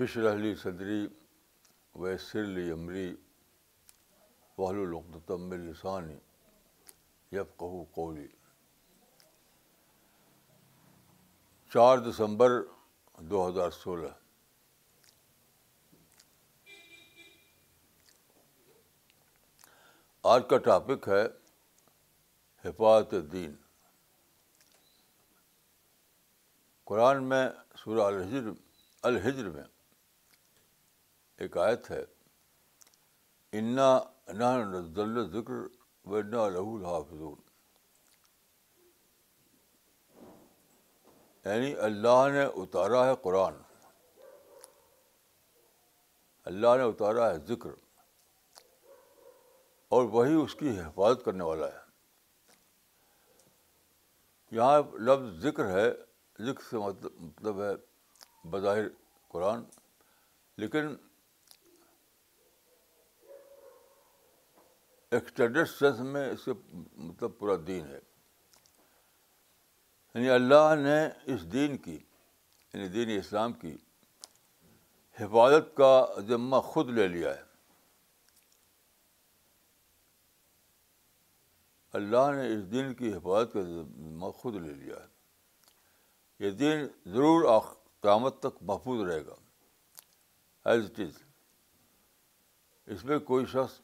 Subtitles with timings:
[0.00, 1.06] رحلی صدری
[2.02, 3.08] ویسر لی عمری
[4.58, 6.16] وحل العقدم السانی
[7.32, 8.26] یب کہو قولی
[11.72, 12.50] چار دسمبر
[13.30, 14.08] دو ہزار سولہ
[20.34, 21.24] آج کا ٹاپک ہے
[22.68, 23.54] حفاظت دین
[26.88, 27.48] قرآن میں
[27.82, 28.50] سورہ الحجر
[29.10, 29.62] الحجر میں
[31.44, 32.00] ایک آیت ہے
[33.74, 33.98] نہ
[34.70, 35.54] نزل ذکر
[36.10, 37.36] و نا لہو الحافظون
[41.44, 43.60] یعنی اللہ نے اتارا ہے قرآن
[46.50, 47.70] اللہ نے اتارا ہے ذکر
[49.96, 51.86] اور وہی اس کی حفاظت کرنے والا ہے
[54.56, 55.88] یہاں لفظ ذکر ہے
[56.46, 56.78] ذکر سے
[57.20, 57.70] مطلب ہے
[58.50, 58.88] بظاہر
[59.32, 59.64] قرآن
[60.62, 60.94] لیکن
[65.10, 66.52] ایکسٹینڈیڈ سینس میں اس کے
[67.02, 67.98] مطلب پورا دین ہے
[70.14, 70.98] یعنی اللہ نے
[71.32, 71.94] اس دین کی
[72.72, 73.72] یعنی دین اسلام کی
[75.20, 75.92] حفاظت کا
[76.28, 77.46] ذمہ خود لے لیا ہے
[81.98, 87.48] اللہ نے اس دین کی حفاظت کا ذمہ خود لے لیا ہے یہ دن ضرور
[88.02, 89.34] قیامت تک محفوظ رہے گا
[90.70, 91.22] ایز اٹ از
[92.94, 93.80] اس میں کوئی شخص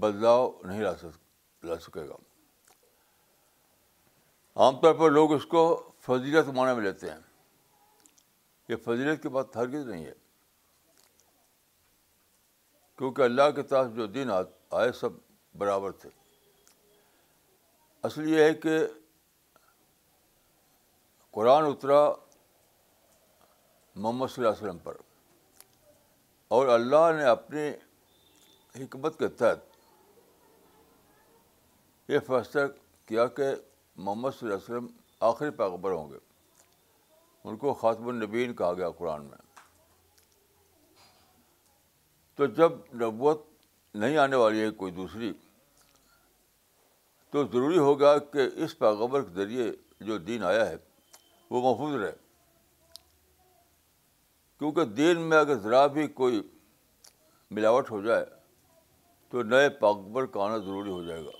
[0.00, 2.14] بدلاؤ نہیں لا سک لا سکے گا
[4.64, 5.62] عام طور پر لوگ اس کو
[6.06, 7.18] فضیلت معنی میں لیتے ہیں
[8.68, 10.12] یہ فضیلت کی بات ہرگز نہیں ہے
[12.98, 14.30] کیونکہ اللہ کے طرف جو دن
[14.78, 15.12] آئے سب
[15.58, 16.10] برابر تھے
[18.08, 18.78] اصل یہ ہے کہ
[21.38, 22.04] قرآن اترا
[23.94, 24.96] محمد صلی اللہ علیہ وسلم پر
[26.56, 27.68] اور اللہ نے اپنی
[28.82, 29.67] حکمت کے تحت
[32.08, 32.60] یہ فیصلہ
[33.06, 33.44] کیا کہ
[33.96, 34.86] محمد صلی اللہ علیہ وسلم
[35.28, 36.18] آخری پیغبر ہوں گے
[37.48, 39.36] ان کو خاتم النبین کہا گیا قرآن میں
[42.36, 43.44] تو جب نبوت
[43.98, 45.32] نہیں آنے والی ہے کوئی دوسری
[47.30, 49.70] تو ضروری ہوگا کہ اس پیغبر کے ذریعے
[50.06, 50.76] جو دین آیا ہے
[51.50, 52.12] وہ محفوظ رہے
[54.58, 56.40] کیونکہ دین میں اگر ذرا بھی کوئی
[57.56, 58.24] ملاوٹ ہو جائے
[59.30, 61.30] تو نئے پاکبر کا آنا ضروری ہو جائے گا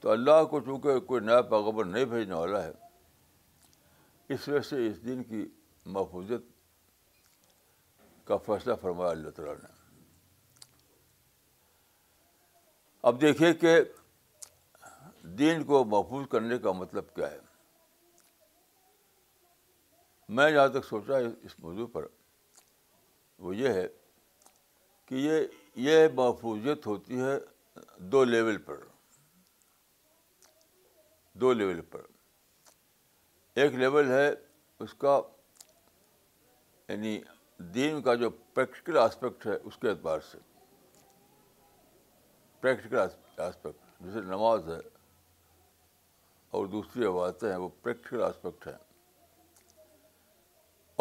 [0.00, 2.72] تو اللہ کو چونکہ کوئی نیا پیغبر نہیں بھیجنے والا ہے
[4.34, 5.44] اس وجہ سے اس دن کی
[5.96, 6.56] محفوظت
[8.26, 9.76] کا فیصلہ فرمایا اللہ تعالیٰ نے
[13.08, 13.76] اب دیکھیے کہ
[15.38, 17.38] دین کو محفوظ کرنے کا مطلب کیا ہے
[20.36, 22.06] میں جہاں تک سوچا اس موضوع پر
[23.46, 23.86] وہ یہ ہے
[25.08, 25.40] کہ یہ
[25.88, 27.36] یہ محفوظیت ہوتی ہے
[28.12, 28.80] دو لیول پر
[31.40, 32.00] دو لیول پر
[33.62, 34.30] ایک لیول ہے
[34.84, 35.20] اس کا
[36.88, 37.18] یعنی
[37.74, 40.38] دین کا جو پریکٹیکل آسپیکٹ ہے اس کے اعتبار سے
[42.60, 44.78] پریکٹیکل آسپیکٹ جیسے نماز ہے
[46.58, 48.76] اور دوسری عبادتیں ہیں وہ پریکٹیکل آسپیکٹ ہیں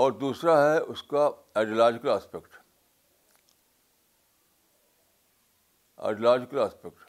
[0.04, 2.58] اور دوسرا ہے اس کا آئیڈیولوجیکل آسپیکٹ
[6.08, 7.07] آئیڈیولوجیکل آسپیکٹ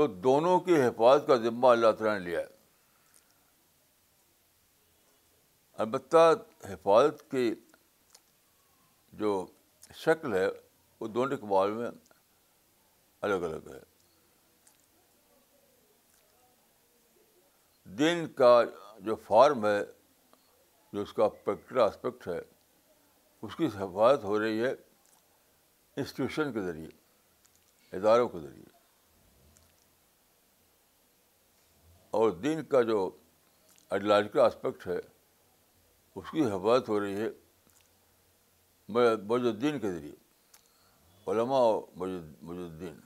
[0.00, 2.46] تو دونوں کی حفاظت کا ذمہ اللہ تعالیٰ نے لیا ہے
[5.84, 6.16] البتہ
[6.68, 7.44] حفاظت کی
[9.20, 9.32] جو
[10.04, 10.46] شکل ہے
[11.00, 11.90] وہ دونوں کے بارے میں
[13.28, 13.78] الگ الگ ہے
[17.98, 18.54] دن کا
[19.10, 19.78] جو فارم ہے
[20.92, 24.70] جو اس کا پریکٹیکل آسپیکٹ ہے اس کی حفاظت ہو رہی ہے
[25.96, 28.69] انسٹیٹیوشن کے ذریعے اداروں کے ذریعے
[32.18, 32.98] اور دین کا جو
[33.90, 34.96] آئیڈیالوجیکل آسپیکٹ ہے
[36.16, 37.28] اس کی حفاظت ہو رہی ہے
[38.92, 40.14] بجال الدین کے ذریعے
[41.32, 42.06] علماء اور
[42.42, 42.98] الدین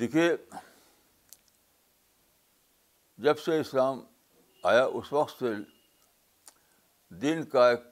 [0.00, 0.24] دیکھیے
[3.24, 4.00] جب سے اسلام
[4.72, 5.52] آیا اس وقت سے
[7.20, 7.84] دین کا ایک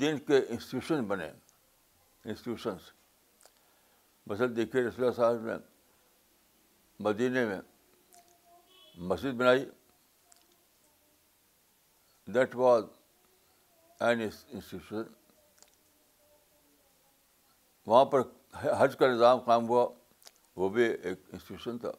[0.00, 1.30] دین کے انسٹیٹیوشن بنے
[2.24, 2.90] انسٹیٹیوشنس
[4.26, 5.52] مثلاً دیکھیے رسول صاحب نے
[7.08, 7.60] مدینہ میں
[9.08, 9.64] مسجد بنائی
[12.34, 12.84] دیٹ واز
[14.06, 15.02] این انسٹیٹیوشن
[17.86, 18.20] وہاں پر
[18.78, 19.86] حج کا نظام قائم ہوا
[20.56, 21.90] وہ بھی ایک انسٹیٹیوشن تھا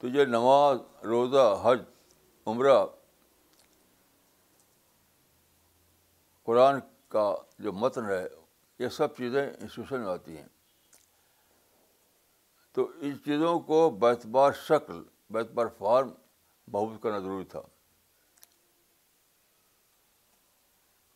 [0.00, 1.82] تو یہ نماز روزہ حج
[2.46, 2.78] عمرہ
[6.44, 6.78] قرآن
[7.12, 8.24] کا جو متن ہے
[8.80, 10.46] یہ سب چیزیں انسٹیٹیوشن میں آتی ہیں
[12.74, 13.80] تو ان چیزوں کو
[14.66, 15.02] شکل
[15.56, 16.08] بار فارم
[16.70, 17.60] بہبود کرنا ضروری تھا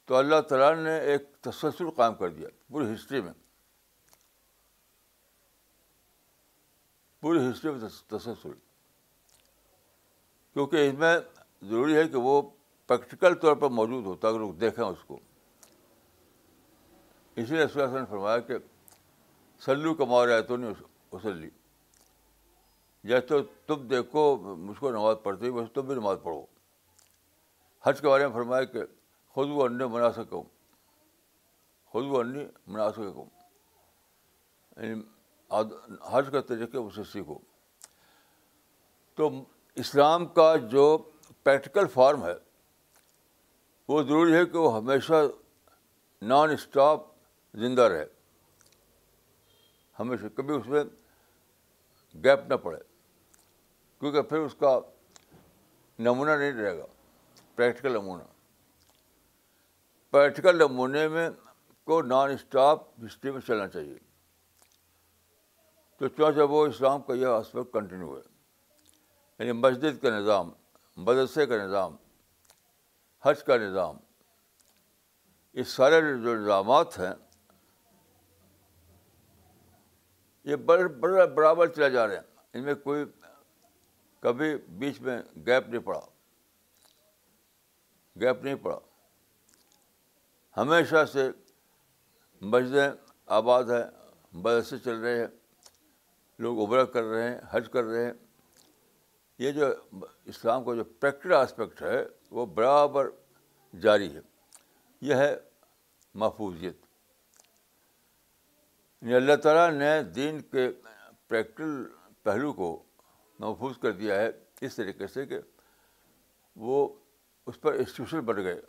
[0.08, 3.32] تو اللہ تعالیٰ نے ایک تسلسل قائم کر دیا پوری ہسٹری میں
[7.20, 7.88] پوری ہسٹری میں
[8.18, 8.52] تسلسل
[10.54, 11.16] کیونکہ اس میں
[11.70, 12.40] ضروری ہے کہ وہ
[12.86, 15.18] پریکٹیکل طور پر موجود ہوتا ہے اگر لوگ دیکھیں اس کو
[17.36, 18.54] اسی لیے اس نے فرمایا کہ
[19.64, 20.72] سلو کما ہے تو نہیں
[21.12, 21.48] وسلی
[23.10, 23.36] جیسے
[23.66, 24.22] تم دیکھو
[24.56, 26.44] مجھ کو نماز پڑھتے ہی تم بھی نماز پڑھو
[27.86, 28.82] حج کے بارے میں فرمایا کہ
[29.34, 30.42] خود و منا سکوں
[31.92, 33.24] خود و انی منا سکوں
[34.82, 35.02] یعنی
[36.12, 37.38] حج کا طریقے اسے سیکھو
[39.16, 39.28] تو
[39.82, 40.86] اسلام کا جو
[41.42, 42.34] پریکٹیکل فارم ہے
[43.88, 45.22] وہ ضروری ہے کہ وہ ہمیشہ
[46.32, 47.12] نان اسٹاپ
[47.60, 48.04] زندہ رہے
[49.98, 50.82] ہمیشہ کبھی اس میں
[52.24, 52.78] گیپ نہ پڑے
[54.00, 54.78] کیونکہ پھر اس کا
[56.04, 56.86] نمونہ نہیں رہے گا
[57.56, 58.22] پریکٹیکل نمونہ
[60.10, 61.28] پریکٹیکل نمونے میں
[61.86, 63.96] کو نان اسٹاپ ہسٹری میں چلنا چاہیے
[65.98, 68.22] تو چونچہ وہ اسلام کا یہ آسپیکٹ کنٹینیو ہے
[69.38, 70.50] یعنی مسجد کا نظام
[71.06, 71.96] مدرسے کا نظام
[73.24, 73.96] حج کا نظام
[75.58, 77.12] یہ سارے جو نظامات ہیں
[80.44, 82.22] یہ بڑے بڑا برابر چلے جا رہے ہیں
[82.54, 83.04] ان میں کوئی
[84.22, 86.00] کبھی بیچ میں گیپ نہیں پڑا
[88.20, 88.78] گیپ نہیں پڑا
[90.56, 91.28] ہمیشہ سے
[92.50, 92.90] مسجدیں
[93.38, 93.84] آباد ہیں
[94.34, 95.26] مدرسے چل رہے ہیں
[96.44, 98.12] لوگ ابرا کر رہے ہیں حج کر رہے ہیں
[99.38, 99.66] یہ جو
[100.32, 102.02] اسلام کا جو پریکٹیکل آسپیکٹ ہے
[102.38, 103.08] وہ برابر
[103.82, 104.20] جاری ہے
[105.08, 105.34] یہ ہے
[106.22, 106.83] محفوظیت
[109.04, 110.70] یعنی اللہ تعالیٰ نے دین کے
[111.28, 111.70] پریکٹیکل
[112.24, 112.68] پہلو کو
[113.38, 114.30] محفوظ کر دیا ہے
[114.66, 115.38] اس طریقے سے کہ
[116.66, 116.76] وہ
[117.46, 118.60] اس پر انسٹیٹیوشن بن گئے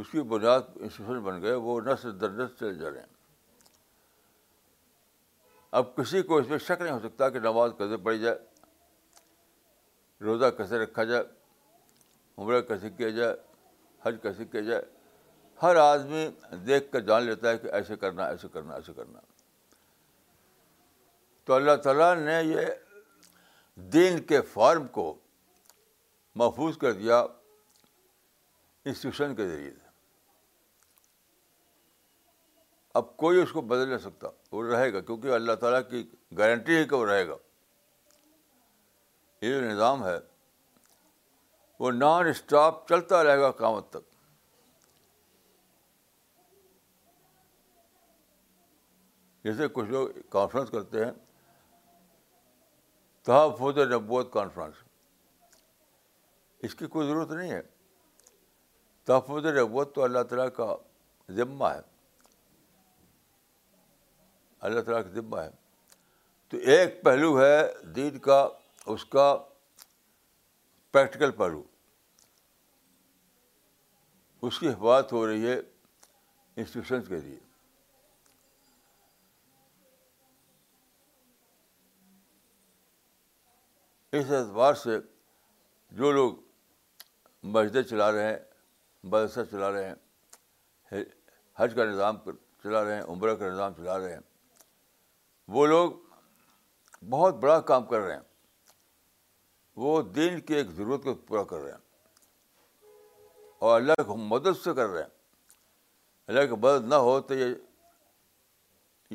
[0.00, 3.12] اس کی بنیاد انسٹیٹیوشن بن گئے وہ نسل در نس چلے جا رہے ہیں
[5.80, 8.38] اب کسی کو اس میں شک نہیں ہو سکتا کہ نماز کیسے پڑھی جائے
[10.24, 11.22] روزہ کیسے رکھا جائے
[12.38, 13.36] عمرہ کیسے کیا جائے
[14.06, 14.82] حج کیسے کیا جائے
[15.62, 16.26] ہر آدمی
[16.66, 19.20] دیکھ کر جان لیتا ہے کہ ایسے کرنا ایسے کرنا ایسے کرنا
[21.44, 22.66] تو اللہ تعالیٰ نے یہ
[23.92, 25.04] دین کے فارم کو
[26.42, 27.16] محفوظ کر دیا
[28.84, 29.82] انسٹیٹیوشن کے ذریعے سے
[32.98, 36.04] اب کوئی اس کو بدل نہیں سکتا وہ رہے گا کیونکہ اللہ تعالیٰ کی
[36.38, 37.36] گارنٹی ہے کہ وہ رہے گا
[39.42, 40.18] یہ جو نظام ہے
[41.78, 44.13] وہ نان اسٹاپ چلتا رہے گا کامت تک
[49.44, 51.10] جیسے کچھ لوگ کانفرنس کرتے ہیں
[53.26, 54.76] تحفظ نبوت کانفرنس
[56.66, 57.60] اس کی کوئی ضرورت نہیں ہے
[59.06, 60.74] تحفظ نبوت تو اللہ تعالیٰ کا
[61.36, 61.80] ذمہ ہے
[64.68, 65.50] اللہ تعالیٰ کا ذمہ ہے
[66.50, 67.56] تو ایک پہلو ہے
[67.96, 68.46] دین کا
[68.92, 69.26] اس کا
[70.92, 71.62] پریکٹیکل پہلو
[74.46, 75.58] اس کی حفاظت ہو رہی ہے
[76.56, 77.38] انسٹیٹیوشنس کے لیے
[84.18, 84.98] اس اعتبار سے
[85.98, 86.34] جو لوگ
[87.54, 88.36] مسجد چلا رہے ہیں
[89.04, 89.88] مدرسہ چلا رہے
[90.92, 91.02] ہیں
[91.58, 92.18] حج کا نظام
[92.62, 94.20] چلا رہے ہیں عمرہ کا نظام چلا رہے ہیں
[95.56, 95.90] وہ لوگ
[97.10, 98.22] بہت بڑا کام کر رہے ہیں
[99.84, 104.74] وہ دین کی ایک ضرورت کو پورا کر رہے ہیں اور اللہ کو مدد سے
[104.74, 105.12] کر رہے ہیں
[106.28, 107.54] اللہ کی مدد نہ ہو تو یہ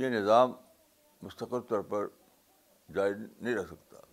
[0.03, 0.53] یہ نظام
[1.29, 2.08] مستقل طور پر
[2.96, 4.08] جاری نہیں رہ سکتا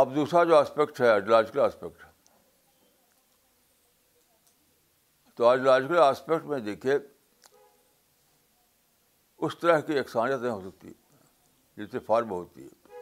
[0.00, 2.04] اب دوسرا جو آسپیکٹ ہے آئیڈیولوجیکل آسپیکٹ
[5.36, 6.94] تو آئیڈیولوجیکل آسپیکٹ میں دیکھیے
[9.46, 10.92] اس طرح کی اقسانیتیں ہو سکتی
[11.76, 12.96] جس سے فارم ہوتی ہے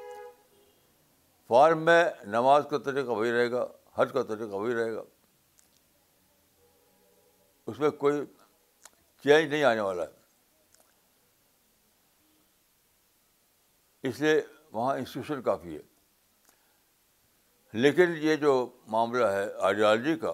[1.48, 3.66] فارم میں نماز کا طریقہ وہی رہے گا
[3.96, 5.02] حج کا طریقہ وہی رہے گا
[7.70, 8.20] اس میں کوئی
[9.24, 10.18] چینج نہیں آنے والا ہے
[14.08, 14.40] اس لیے
[14.72, 15.88] وہاں انسٹیٹیوشن کافی ہے
[17.72, 18.52] لیکن یہ جو
[18.92, 20.32] معاملہ ہے آئیڈیالوجی کا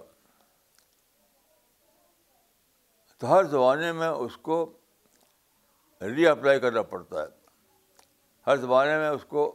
[3.20, 4.58] تو ہر زمانے میں اس کو
[6.14, 7.26] ری اپلائی کرنا پڑتا ہے
[8.46, 9.50] ہر زمانے میں اس کو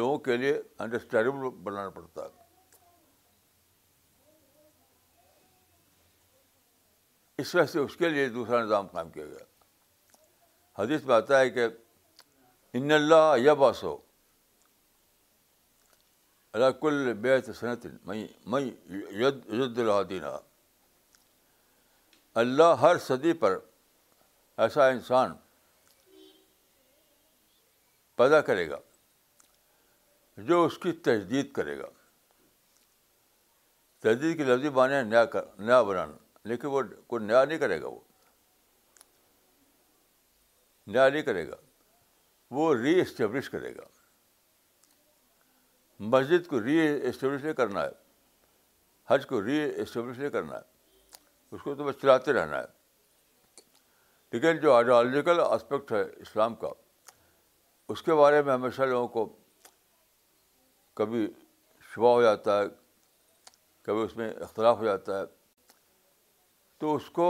[0.00, 2.40] لوگوں کے لیے انڈرسٹینڈیبل بنانا پڑتا ہے
[7.42, 11.50] اس وجہ سے اس کے لیے دوسرا نظام قائم کیا گیا حدیث میں آتا ہے
[11.50, 11.66] کہ
[12.78, 13.96] ان اللہ یا باسو
[16.80, 17.86] کل بیت صنعت
[18.46, 20.36] میں دینا
[22.40, 23.56] اللہ ہر صدی پر
[24.64, 25.32] ایسا انسان
[28.16, 28.76] پیدا کرے گا
[30.48, 31.86] جو اس کی تجدید کرے گا
[34.02, 37.88] تجدید کی لفظی بانے نیا کر نیا بنانا لیکن وہ کوئی نیا نہیں کرے گا
[37.88, 38.00] وہ
[40.86, 41.56] نیا نہیں کرے گا
[42.54, 43.82] وہ ری اسٹیبلش کرے گا
[46.00, 47.90] مسجد کو ری اسٹیبلش نہیں کرنا ہے
[49.10, 50.70] حج کو ری اسٹیبلش نہیں کرنا ہے
[51.54, 52.64] اس کو تو بس چلاتے رہنا ہے
[54.32, 56.68] لیکن جو آئیڈیالوجیکل آسپیکٹ ہے اسلام کا
[57.92, 59.28] اس کے بارے میں ہمیشہ لوگوں کو
[61.00, 61.26] کبھی
[61.94, 62.64] شبہ ہو جاتا ہے
[63.84, 65.24] کبھی اس میں اختلاف ہو جاتا ہے
[66.78, 67.28] تو اس کو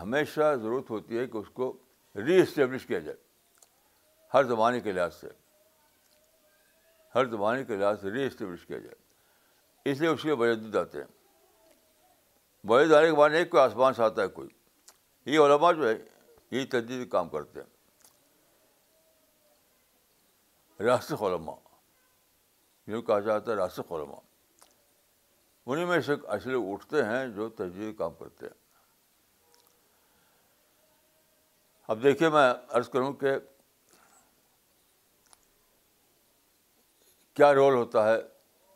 [0.00, 1.72] ہمیشہ ضرورت ہوتی ہے کہ اس کو
[2.26, 3.16] ری اسٹیبلش کیا جائے
[4.34, 5.28] ہر زمانے کے لحاظ سے
[7.18, 7.26] ہر
[7.64, 8.96] کے لحاظ سے ری اسٹیبلش کیا جائے
[9.92, 10.32] اس لیے اس کے
[10.78, 11.10] آتے ہیں
[12.66, 14.48] بجد آنے کے بعد ایک کوئی آسمان سے آتا ہے کوئی
[15.34, 15.94] یہ علما جو ہے
[16.56, 17.68] یہ تجدید کام کرتے ہیں
[20.86, 21.54] راسخ علما
[22.86, 24.18] جن کو کہا جاتا ہے راسخ علما
[25.70, 28.56] انہیں میں سے اصل اٹھتے ہیں جو تجدید کام کرتے ہیں
[31.92, 32.48] اب دیکھیے میں
[32.78, 33.30] عرض کروں کہ
[37.38, 38.16] کیا رول ہوتا ہے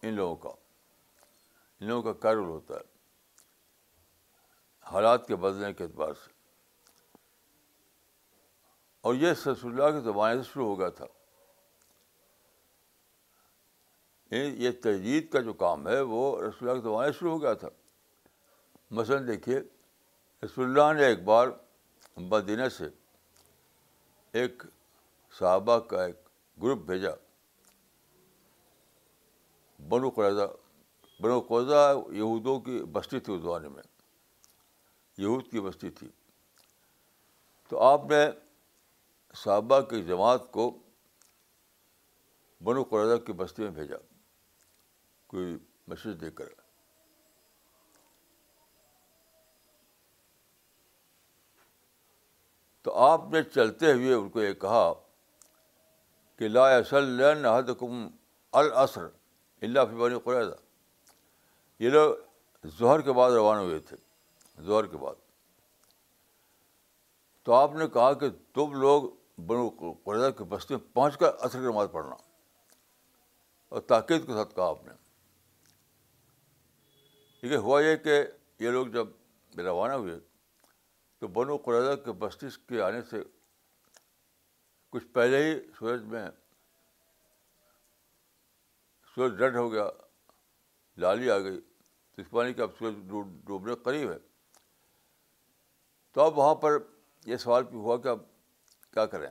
[0.06, 0.48] ان لوگوں کا
[1.80, 2.90] ان لوگوں کا کیا رول ہوتا ہے
[4.90, 6.30] حالات کے بدلنے کے اعتبار سے
[9.08, 11.06] اور یہ رسول اللہ کی زمانے سے شروع ہو گیا تھا
[14.34, 17.68] یہ تجدید کا جو کام ہے وہ رسول اللہ کی سے شروع ہو گیا تھا
[18.98, 19.58] مثلاً دیکھیے
[20.44, 21.48] رسول اللہ نے ایک بار
[22.30, 22.88] مدینہ سے
[24.40, 24.62] ایک
[25.38, 26.28] صحابہ کا ایک
[26.62, 27.10] گروپ بھیجا
[29.88, 30.46] بنو قرضہ
[31.22, 31.82] بنو قرضہ
[32.16, 33.82] یہودوں کی بستی تھی اس زمانے میں
[35.18, 36.08] یہود کی بستی تھی
[37.68, 38.24] تو آپ نے
[39.42, 40.70] صحابہ کی جماعت کو
[42.64, 43.96] بنو قرضہ کی بستی میں بھیجا
[45.28, 45.56] کوئی
[45.88, 46.48] میسیج دے کر
[52.84, 54.92] تو آپ نے چلتے ہوئے ان کو یہ کہا
[56.38, 57.92] کہ لا لاصل حد کم
[58.60, 59.06] الصر
[59.66, 60.54] اللہ فی بنی قریضہ
[61.82, 62.14] یہ لوگ
[62.78, 63.96] ظہر کے بعد روانہ ہوئے تھے
[64.66, 65.20] ظہر کے بعد
[67.46, 69.08] تو آپ نے کہا کہ تم لوگ
[69.46, 69.68] بنو
[70.08, 72.16] قریضہ کی کے بستی میں پہنچ کر عصر نماز پڑھنا
[73.72, 74.90] اور تاکید کے ساتھ کہا آپ نے
[77.48, 78.20] ہے ہوا یہ کہ
[78.64, 80.18] یہ لوگ جب روانہ ہوئے
[81.20, 83.22] تو بنو قریضہ کے بستی کے آنے سے
[84.92, 86.26] کچھ پہلے ہی سورج میں
[89.14, 89.88] سورج ریڈ ہو گیا
[91.00, 91.60] لالی آ گئی
[92.14, 92.94] تو اس پانی کے اب سورج
[93.44, 94.18] ڈوبنے کے قریب ہے
[96.12, 96.76] تو اب وہاں پر
[97.32, 98.18] یہ سوال بھی ہوا کہ اب
[98.92, 99.28] کیا کریں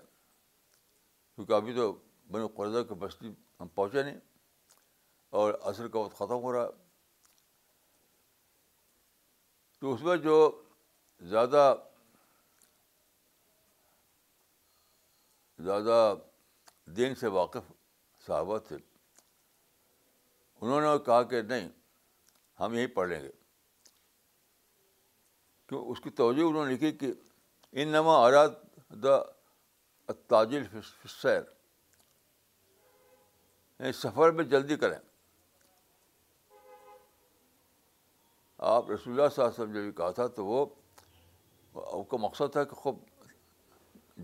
[1.35, 1.91] کیونکہ ابھی تو
[2.31, 4.19] بنو قرضہ کی بستی ہم پہنچے نہیں
[5.39, 6.69] اور عصر کا وقت ختم ہو رہا
[9.79, 10.37] تو اس میں جو
[11.29, 11.73] زیادہ
[15.63, 15.97] زیادہ
[16.97, 17.71] دین سے واقف
[18.27, 18.77] صحابہ تھے
[20.61, 21.69] انہوں نے کہا کہ نہیں
[22.59, 23.29] ہم یہیں پڑھ لیں گے
[25.67, 27.11] کیوں اس کی توجہ انہوں نے لکھی کہ
[27.71, 28.49] ان نما آراد
[29.03, 29.21] دا
[30.27, 30.63] تاجل
[31.21, 31.49] سیر
[34.01, 34.97] سفر میں جلدی کریں
[38.73, 42.75] آپ رسول اللہ صاحب صاحب نے بھی کہا تھا تو وہ کا مقصد تھا کہ
[42.81, 42.99] خوب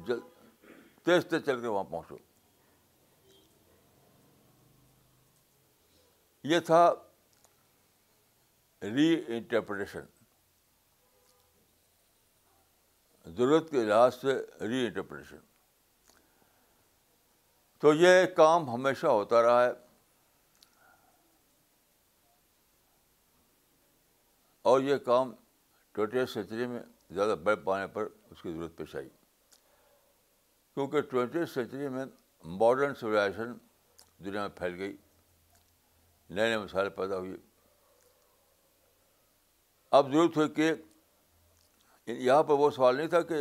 [0.07, 2.17] جلد تیز تیز چل کے وہاں پہنچو
[6.49, 6.79] یہ تھا
[8.95, 10.05] ری انٹرپریٹیشن
[13.37, 14.33] ضرورت کے لحاظ سے
[14.67, 15.39] ری انٹرپریٹیشن
[17.81, 19.71] تو یہ کام ہمیشہ ہوتا رہا ہے
[24.69, 25.25] اور یہ کام
[25.97, 26.81] ٹوئنٹی سینچری میں
[27.17, 29.09] زیادہ بڑھ پانے پر اس کی ضرورت پیش آئی
[30.73, 32.05] کیونکہ ٹوئنٹی سینچری میں
[32.63, 33.49] ماڈرن سویلائزیشن
[34.25, 34.95] دنیا میں پھیل گئی
[36.29, 37.35] نئے نئے مسائل پیدا ہوئے
[39.97, 40.71] اب ضرورت ہوئی کہ
[42.07, 43.35] یعنی یہاں پر وہ سوال نہیں تھا کہ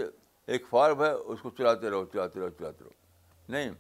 [0.52, 2.92] ایک فارم ہے اس کو چلاتے رہو چلاتے رہو چلاتے رہو
[3.52, 3.70] نہیں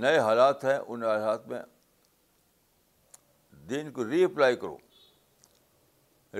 [0.00, 1.60] نئے حالات ہیں ان حالات میں
[3.70, 4.76] دین کو ری اپلائی کرو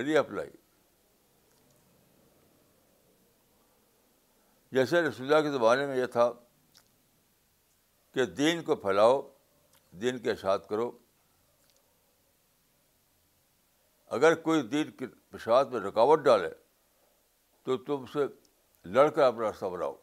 [0.03, 0.49] ری اپلائی
[4.71, 6.31] جیسے رسودا کے زمانے میں یہ تھا
[8.13, 9.21] کہ دین کو پھیلاؤ
[10.01, 10.91] دین کے اشاعت کرو
[14.15, 16.49] اگر کوئی دین کی پشاد میں رکاوٹ ڈالے
[17.65, 18.19] تو تم سے
[18.93, 19.93] لڑ کر اپنا راستہ بناؤ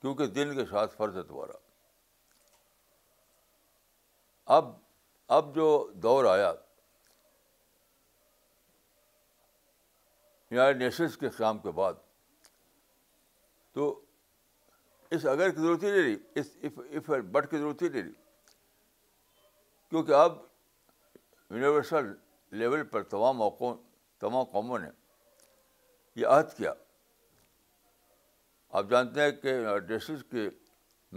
[0.00, 1.56] کیونکہ دین کے ساتھ فرض ہے تمہارا
[4.56, 4.70] اب
[5.36, 5.68] اب جو
[6.02, 6.52] دور آیا
[10.50, 11.94] یونائٹڈ یعنی نیشنس کے قیام کے بعد
[13.74, 13.88] تو
[15.16, 18.12] اس اگر کی ضرورت ہی نہیں رہی اس بٹ کی ضرورت ہی نہیں رہی
[19.90, 20.38] کیونکہ اب
[21.50, 22.06] یونیورسل
[22.58, 23.74] لیول پر تمام موقعوں
[24.20, 24.88] تمام قوموں نے
[26.20, 26.72] یہ عہد کیا
[28.78, 30.48] آپ جانتے ہیں کہ یونائیشنس کے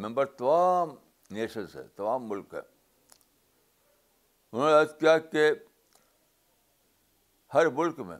[0.03, 0.93] ممبر تمام
[1.35, 2.61] نیشنز ہیں تمام ملک ہیں
[4.51, 5.49] انہوں نے عہد کیا کہ
[7.53, 8.17] ہر ملک میں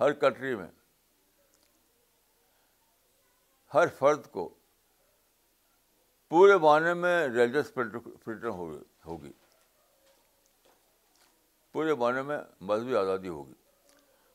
[0.00, 0.68] ہر کنٹری میں
[3.74, 4.48] ہر فرد کو
[6.28, 8.50] پورے معنی میں ریلیجس فریڈم
[9.06, 9.32] ہوگی
[11.72, 13.54] پورے معنی میں مذہبی آزادی ہوگی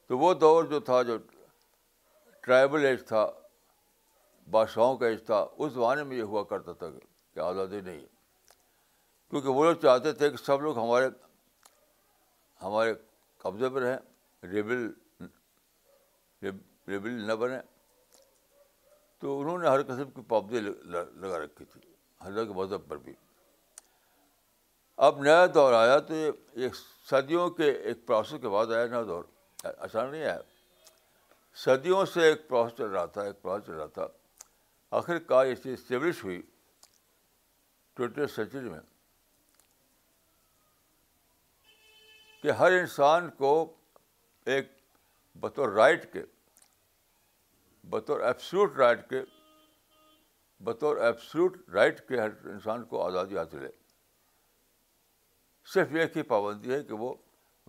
[0.07, 1.17] تو وہ دور جو تھا جو
[2.43, 3.25] ٹرائبل ایج تھا
[4.51, 6.87] بادشاہوں کا ایج تھا اس زمانے میں یہ ہوا کرتا تھا
[7.33, 7.99] کہ آزادی نہیں
[9.29, 11.07] کیونکہ وہ لوگ چاہتے تھے کہ سب لوگ ہمارے
[12.61, 12.93] ہمارے
[13.43, 13.97] قبضے پر رہیں
[14.51, 14.89] ریبل
[16.87, 17.57] ریبل نہ بنے
[19.19, 20.59] تو انہوں نے ہر قسم کی پابندی
[21.21, 21.81] لگا رکھی تھی
[22.25, 23.13] حضرت کے مذہب پر بھی
[25.03, 26.29] اب نیا دور آیا تو یہ
[26.63, 26.75] ایک
[27.09, 29.23] صدیوں کے ایک پروسیس کے بعد آیا نیا دور
[29.85, 30.37] آسان نہیں آیا
[31.63, 34.07] صدیوں سے ایک پروسیس چل رہا تھا ایک پروسیس چل رہا تھا
[34.97, 36.41] آخر کار یہ چیز اسٹیبلش ہوئی
[37.95, 38.79] ٹوئنٹی سینچری میں
[42.41, 43.51] کہ ہر انسان کو
[44.55, 44.71] ایک
[45.41, 46.23] بطور رائٹ کے
[47.89, 49.21] بطور ایبسلوٹ رائٹ کے
[50.63, 53.69] بطور ایبسلوٹ رائٹ کے ہر انسان کو آزادی حاصل ہے
[55.73, 57.13] صرف ایک ہی پابندی ہے کہ وہ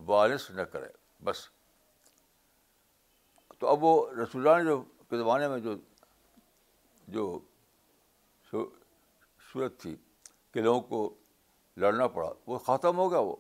[0.07, 0.89] وائلنس نہ کرے
[1.25, 1.47] بس
[3.59, 4.81] تو اب وہ نے جو
[5.11, 5.75] کے زمانے میں جو
[7.15, 7.23] جو
[8.53, 9.95] صورت تھی
[10.55, 11.09] کہ لوگوں کو
[11.85, 13.35] لڑنا پڑا وہ ختم ہو گیا وہ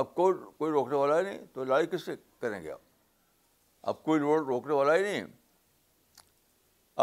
[0.00, 2.80] اب کوئی کوئی روکنے والا ہی نہیں تو لڑائی کس سے کریں گے آپ
[3.90, 5.24] اب کوئی روڈ روکنے والا ہی نہیں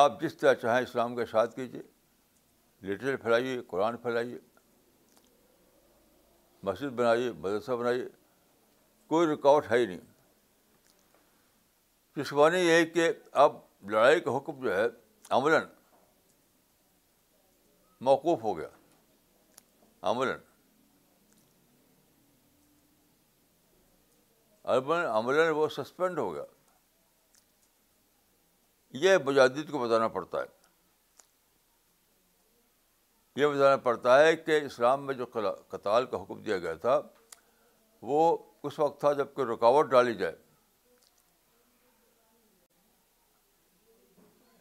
[0.04, 1.82] آپ جس طرح چاہیں اسلام کا اشاد کیجیے
[2.82, 4.38] لٹریچر پھیلائیے قرآن پھیلائیے
[6.64, 8.04] مسجد بنائی مدرسہ بنائیے
[9.08, 10.00] کوئی رکاوٹ ہے ہی نہیں
[12.18, 13.12] جسمانی یہ ہے کہ
[13.46, 13.56] اب
[13.92, 14.86] لڑائی کا حکم جو ہے
[15.38, 15.64] عملاً
[18.10, 18.68] موقوف ہو گیا
[20.12, 20.36] عملاً
[24.78, 26.44] عملاً عملاً وہ سسپینڈ ہو گیا
[29.04, 30.63] یہ بجادد کو بتانا پڑتا ہے
[33.36, 35.26] یہ بتانا پڑتا ہے کہ اسلام میں جو
[35.70, 37.00] قتال کا حکم دیا گیا تھا
[38.10, 38.20] وہ
[38.68, 40.36] اس وقت تھا جب کہ رکاوٹ ڈالی جائے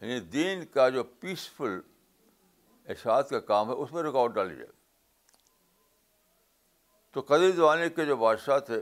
[0.01, 1.79] یعنی دین کا جو پیسفل
[2.91, 4.71] احساس کا کام ہے اس میں رکاوٹ ڈالی جائے
[7.13, 8.81] تو قدیم کے جو بادشاہ تھے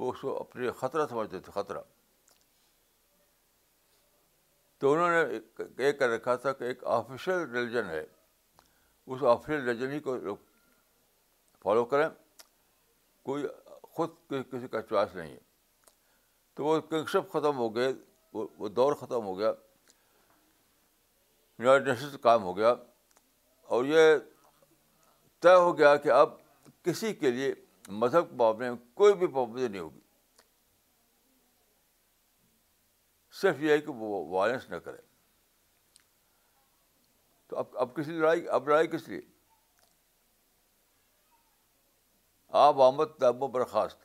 [0.00, 1.80] وہ اس کو اپنے خطرہ سمجھتے تھے خطرہ
[4.80, 8.04] تو انہوں نے یہ کر رکھا تھا کہ ایک آفیشیل ریلیجن ہے
[9.14, 10.36] اس آفریل ہی کو لوگ
[11.62, 12.08] فالو کریں
[13.24, 13.44] کوئی
[13.94, 14.10] خود
[14.52, 15.38] کسی کا چوائس نہیں ہے
[16.56, 17.92] تو وہ کنگشپ ختم ہو گئے
[18.32, 19.52] وہ دور ختم ہو گیا
[21.62, 22.74] یونائٹڈ نیشنز قائم ہو گیا
[23.74, 24.14] اور یہ
[25.46, 26.36] طے ہو گیا کہ اب
[26.84, 27.52] کسی کے لیے
[28.02, 30.00] مذہب کے معاملے میں کوئی بھی پابندی نہیں ہوگی
[33.40, 34.98] صرف یہ ہے کہ وہ وائلنس نہ کریں
[37.50, 39.20] تو اب اب کس لیے لڑائی اب لڑائی کس لیے
[42.64, 44.04] آب آمد تب و برخاست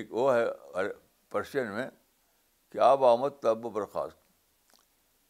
[0.00, 0.40] ایک وہ ہے
[1.30, 1.86] پرشین میں
[2.72, 4.18] کہ آب آمد تب و برخاست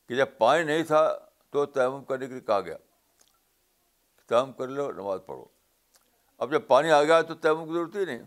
[0.08, 1.02] کہ جب پانی نہیں تھا
[1.52, 2.76] تو تیمم کرنے کے لیے کہا گیا
[4.28, 5.44] تیمم کر لو نماز پڑھو
[6.42, 8.22] اب جب پانی آ گیا تو تیمم کی ضرورت ہی نہیں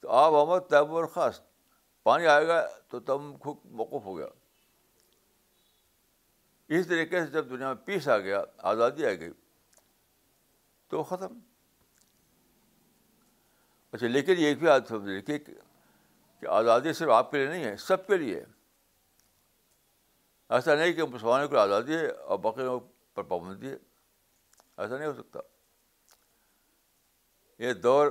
[0.00, 1.48] تو آب آمد تاب و برخاست
[2.04, 4.26] پانی آئے گا تو تم خود موقف ہو گیا
[6.78, 9.30] اس طریقے سے جب دنیا میں پیس آ گیا آزادی آ گئی
[10.90, 11.38] تو ختم
[13.92, 18.06] اچھا لیکن یہ بھی آج لیجیے کہ آزادی صرف آپ کے لیے نہیں ہے سب
[18.06, 18.42] کے لیے
[20.56, 22.62] ایسا نہیں کہ مسلمانوں کو آزادی ہے اور باقی
[23.14, 25.40] پر پابندی ہے ایسا نہیں ہو سکتا
[27.62, 28.10] یہ دور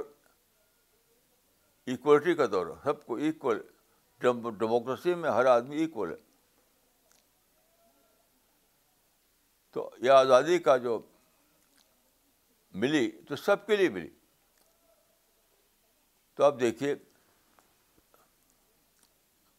[1.93, 3.60] ایکولیٹی کا دور ہے سب کو ایکول
[4.21, 6.15] ڈیموکریسی میں ہر آدمی ایکول ہے
[9.73, 10.97] تو یہ آزادی کا جو
[12.82, 14.10] ملی تو سب کے لیے ملی
[16.36, 16.95] تو اب دیکھیے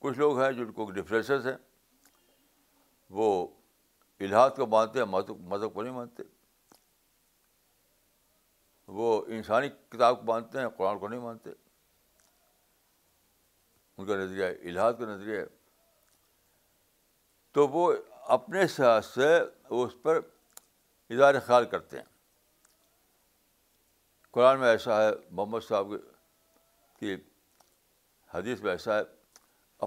[0.02, 1.56] کچھ لوگ ہیں جن کو ڈفرینسز ہیں
[3.20, 3.26] وہ
[4.20, 6.22] الحاط کو مانتے ہیں مذہب کو نہیں مانتے
[8.98, 11.50] وہ انسانی کتاب کو مانتے ہیں قرآن کو نہیں مانتے
[14.00, 15.44] ان کا نظریہ الحاد کا نظریہ ہے
[17.54, 17.80] تو وہ
[18.36, 19.26] اپنے ساتھ سے
[19.70, 20.18] وہ اس پر
[21.14, 22.04] اظہار خیال کرتے ہیں
[24.34, 25.92] قرآن میں ایسا ہے محمد صاحب
[27.00, 27.16] کی
[28.34, 29.02] حدیث میں ایسا ہے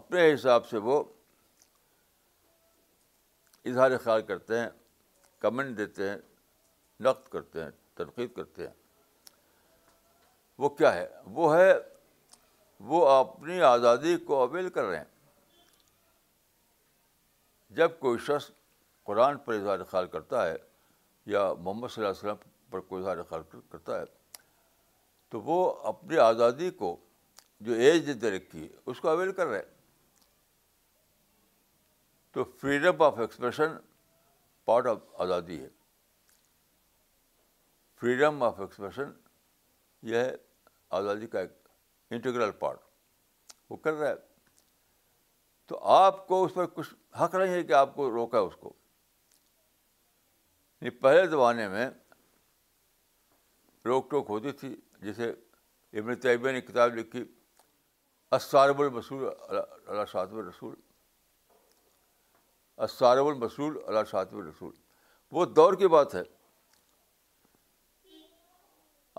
[0.02, 1.02] اپنے حساب سے وہ
[3.72, 4.70] اظہار خیال کرتے ہیں
[5.46, 6.18] کمنٹ دیتے ہیں
[7.08, 7.70] نقد کرتے ہیں
[8.02, 8.74] تنقید کرتے ہیں
[10.64, 11.08] وہ کیا ہے
[11.40, 11.72] وہ ہے
[12.90, 15.12] وہ اپنی آزادی کو اویل کر رہے ہیں
[17.76, 18.50] جب کوئی شخص
[19.08, 20.56] قرآن پر اظہار خیال کرتا ہے
[21.34, 23.42] یا محمد صلی اللہ علیہ وسلم پر کوئی اظہار خیال
[23.72, 24.06] کرتا ہے
[25.32, 26.96] تو وہ اپنی آزادی کو
[27.68, 29.72] جو ایج نے دے رکھی ہے اس کو اویل کر رہے ہیں
[32.34, 33.76] تو freedom of expression
[34.66, 35.70] part of آزادی ہے
[38.02, 39.12] فریڈم آف ایکسپریشن
[40.12, 40.34] یہ ہے
[41.02, 41.62] آزادی کا ایک
[42.14, 42.80] انٹیگرل پارٹ
[43.70, 44.16] وہ کر رہا ہے
[45.68, 48.74] تو آپ کو اس پر کچھ حق نہیں ہے کہ آپ کو روکا اس کو
[50.82, 51.90] یعنی پہلے زمانے میں
[53.86, 55.30] روک ٹوک ہوتی تھی جیسے
[56.00, 57.24] ابن طیبہ نے کتاب لکھی
[58.38, 60.74] اسارب المسول اللہ شاطب رسول
[62.88, 64.72] اسارب المسول اللہ شاطب رسول
[65.38, 66.22] وہ دور کی بات ہے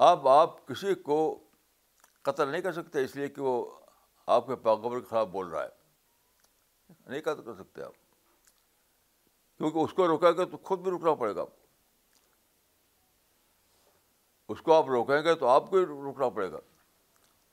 [0.06, 1.14] اب آپ کسی کو
[2.24, 3.54] قتل نہیں کر سکتے اس لیے کہ وہ
[4.34, 5.68] آپ کے کے خلاف بول رہا ہے
[7.10, 7.92] نہیں قتل کر سکتے آپ
[9.58, 11.54] کیونکہ اس کو روکیں گے تو خود بھی رکنا پڑے گا آپ کو
[14.54, 16.58] اس کو آپ روکیں گے تو آپ کو ہی رکنا پڑے گا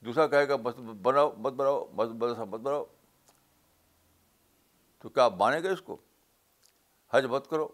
[0.05, 0.75] دوسرا کہے گا مت
[1.07, 2.09] بناؤ مت بناؤ مت
[2.55, 2.83] بناؤ
[5.01, 5.97] تو کیا آپ مانیں گے اس کو
[7.13, 7.67] حج مت کرو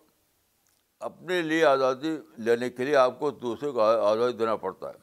[1.10, 4.98] اپنے لیے آزادی لینے کے لیے آپ کو دوسرے کو آزادی دینا پڑتا ہے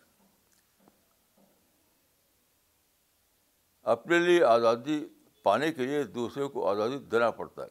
[3.92, 5.05] اپنے لیے آزادی
[5.42, 7.68] پانے کے لیے دوسرے کو آزادی دینا پڑتا ہے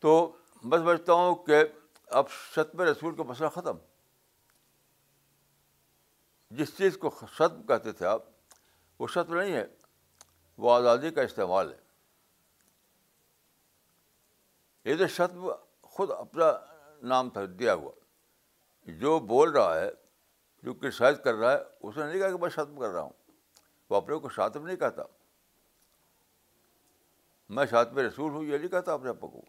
[0.00, 0.12] تو
[0.62, 1.62] میں سمجھتا ہوں کہ
[2.20, 3.76] اب شتم میں رسول کا مسئلہ ختم
[6.58, 8.22] جس چیز کو شتم کہتے تھے آپ
[8.98, 9.64] وہ شتم نہیں ہے
[10.64, 11.82] وہ آزادی کا استعمال ہے
[14.90, 15.48] یہ تو شتم
[15.96, 16.52] خود اپنا
[17.12, 17.90] نام تھا دیا ہوا
[19.00, 19.90] جو بول رہا ہے
[20.62, 23.22] جو کرسائز کر رہا ہے اس نے نہیں کہا کہ میں شتم کر رہا ہوں
[23.90, 25.02] وہ اپنے کو شاطم نہیں کہتا
[27.56, 29.40] میں شاتم رسول ہوں یہ نہیں کہتا اپنے آپ کو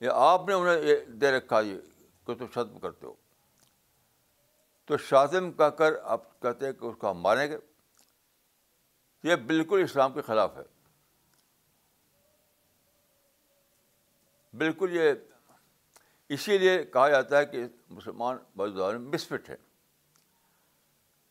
[0.00, 1.80] یا آپ نے انہیں یہ دے رکھا یہ
[2.26, 3.12] کہ تم شتم کرتے ہو
[4.86, 7.56] تو شاطم کہہ کر آپ کہتے ہیں کہ اس کو ہم ماریں گے
[9.28, 10.62] یہ بالکل اسلام کے خلاف ہے
[14.62, 15.10] بالکل یہ
[16.34, 19.56] اسی لیے کہا جاتا ہے کہ مسلمان بزدار مسفٹ بسفٹ ہے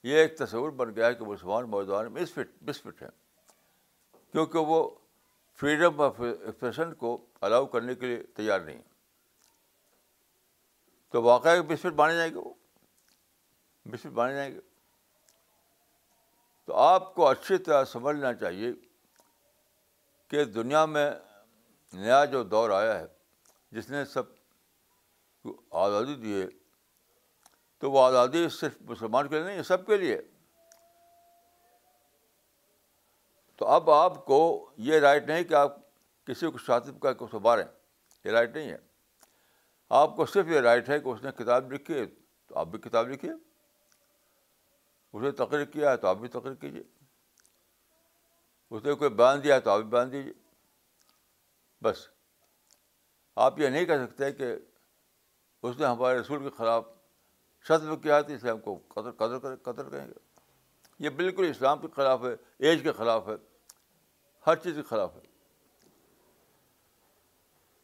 [0.04, 3.10] یہ ایک تصور بن گیا ہے کہ مسلمان موجودہ مسفٹ مسفٹ بسفٹ ہیں
[4.32, 4.78] کیونکہ وہ
[5.60, 8.82] فریڈم آف ایکسپریشن کو الاؤ کرنے کے لیے تیار نہیں
[11.12, 12.54] تو واقعہ بسفٹ بانے جائیں گے وہ
[13.86, 14.60] مسفٹ مانے بانے جائیں گے
[16.66, 18.72] تو آپ کو اچھی طرح سمجھنا چاہیے
[20.30, 21.10] کہ دنیا میں
[21.94, 23.06] نیا جو دور آیا ہے
[23.78, 24.24] جس نے سب
[25.86, 26.48] آزادی دی ہے
[27.82, 30.18] تو وہ آزادی صرف مسلمان کے لیے نہیں سب کے لیے
[33.58, 34.38] تو اب آپ کو
[34.90, 35.78] یہ رائٹ نہیں کہ آپ
[36.28, 37.64] کسی کو صاطب کا کو باریں
[38.26, 38.78] یہ رائٹ نہیں ہے
[40.02, 42.80] آپ کو صرف یہ رائٹ ہے کہ اس نے کتاب لکھی ہے تو آپ بھی
[42.88, 46.84] کتاب لکھیے اس نے تقریر کیا ہے تو آپ بھی تقریر کیجیے
[48.70, 50.34] اس نے کوئی بیان دیا ہے تو آپ بھی بیان دیجیے
[51.84, 52.08] بس
[53.46, 54.54] آپ یہ نہیں کہہ سکتے کہ
[55.64, 56.86] اس نے ہمارے رسول کے خلاف
[57.70, 58.20] میں کیا
[58.52, 62.34] ہم کو قدر قدر کر قدر کریں گے یہ بالکل اسلام کے خلاف ہے
[62.70, 63.34] ایج کے خلاف ہے
[64.48, 65.30] ہر چیز کے خلاف ہے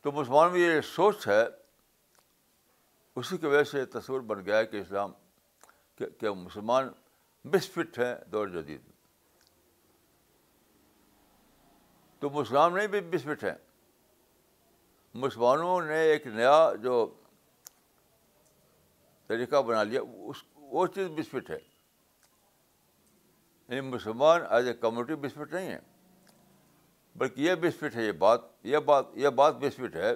[0.02, 1.44] تو مسلمان میں یہ سوچ ہے
[3.16, 5.12] اسی کی وجہ سے تصور بن گیا ہے کہ اسلام
[6.20, 6.90] کہ مسلمان
[7.74, 8.96] فٹ ہیں دور جدید میں
[12.20, 13.56] تو مسلمان نہیں بھی فٹ ہیں
[15.26, 16.94] مسلمانوں نے ایک نیا جو
[19.28, 21.58] طریقہ بنا لیا اس وہ چیز بسفٹ ہے
[23.68, 25.80] یعنی مسلمان ایز اے کمیونٹی بسفٹ نہیں ہے
[27.20, 28.42] بلکہ یہ بسفٹ ہے یہ بات
[28.74, 30.12] یہ بات یہ بات بسفٹ ہے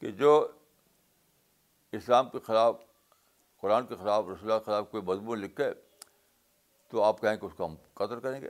[0.00, 0.32] کہ جو
[1.98, 2.76] اسلام کے خلاف
[3.60, 5.70] قرآن کے خلاف رسول کے خلاف کوئی مضمون لکھے
[6.90, 8.48] تو آپ کہیں کہ اس کو ہم قطر کریں گے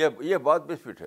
[0.00, 1.06] یہ یہ بات بسفٹ ہے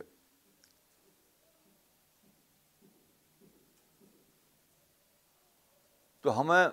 [6.22, 6.68] تو ہمیں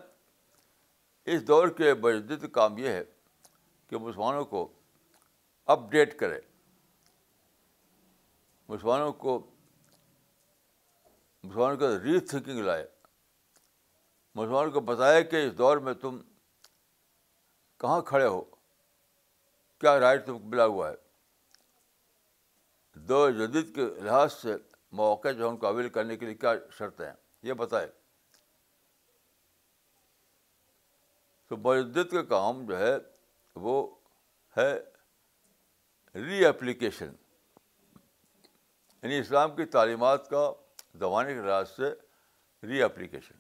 [1.35, 3.03] اس دور کے بجدید کام یہ ہے
[3.91, 4.67] کہ مسلمانوں کو
[5.75, 6.39] اپ ڈیٹ کرے
[8.69, 9.39] مسلمانوں کو
[11.43, 12.87] مسلمانوں کو ری تھنکنگ لائے
[14.35, 16.19] مسلمانوں کو بتائے کہ اس دور میں تم
[17.81, 18.41] کہاں کھڑے ہو
[19.81, 20.95] کیا رائٹ تم کو ملا ہوا ہے
[23.09, 24.57] دو جدید کے لحاظ سے
[25.01, 27.15] مواقع جو ہے ان قابل کرنے کے لیے کیا شرطیں ہیں
[27.49, 27.87] یہ بتائے
[31.49, 31.57] تو
[32.11, 32.95] کا کام جو ہے
[33.65, 33.77] وہ
[34.57, 34.73] ہے
[36.27, 37.13] ری اپلیکیشن
[39.03, 40.51] یعنی اسلام کی تعلیمات کا
[41.01, 41.91] زمانے کے لحاظ سے
[42.67, 43.35] ری اپلیکیشن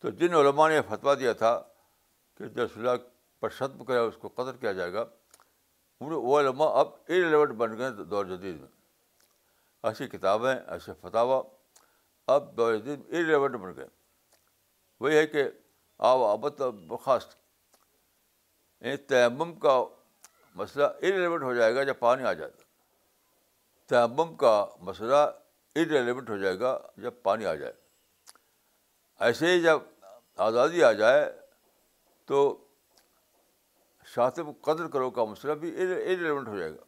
[0.00, 1.56] تو جن علماء نے فتویٰ دیا تھا
[2.38, 2.96] کہ جس اللہ
[3.40, 5.04] پر خطم کرے اس کو قتل کیا جائے گا
[6.00, 8.68] وہ علماء اب ارلیونٹ بن گئے دور جدید میں
[9.88, 11.42] ایسی کتابیں ایسے فتویٰ
[12.34, 13.86] اب دور جدید ارلیونٹ بن گئے
[15.00, 15.42] وہی ہے کہ
[16.10, 17.36] آب آبت بخاست
[18.84, 19.80] یعنی تیمم کا
[20.54, 22.64] مسئلہ ارریلیونٹ ہو جائے گا جب پانی آ جائے گا
[23.90, 24.54] تیمم کا
[24.86, 25.16] مسئلہ
[25.80, 27.72] ارریلیونٹ ہو جائے گا جب پانی آ جائے
[29.26, 29.78] ایسے ہی جب
[30.46, 31.24] آزادی آ جائے
[32.26, 32.40] تو
[34.14, 36.84] شاطب قدر کرو کا مسئلہ بھی ارریلیونٹ ہو جائے گا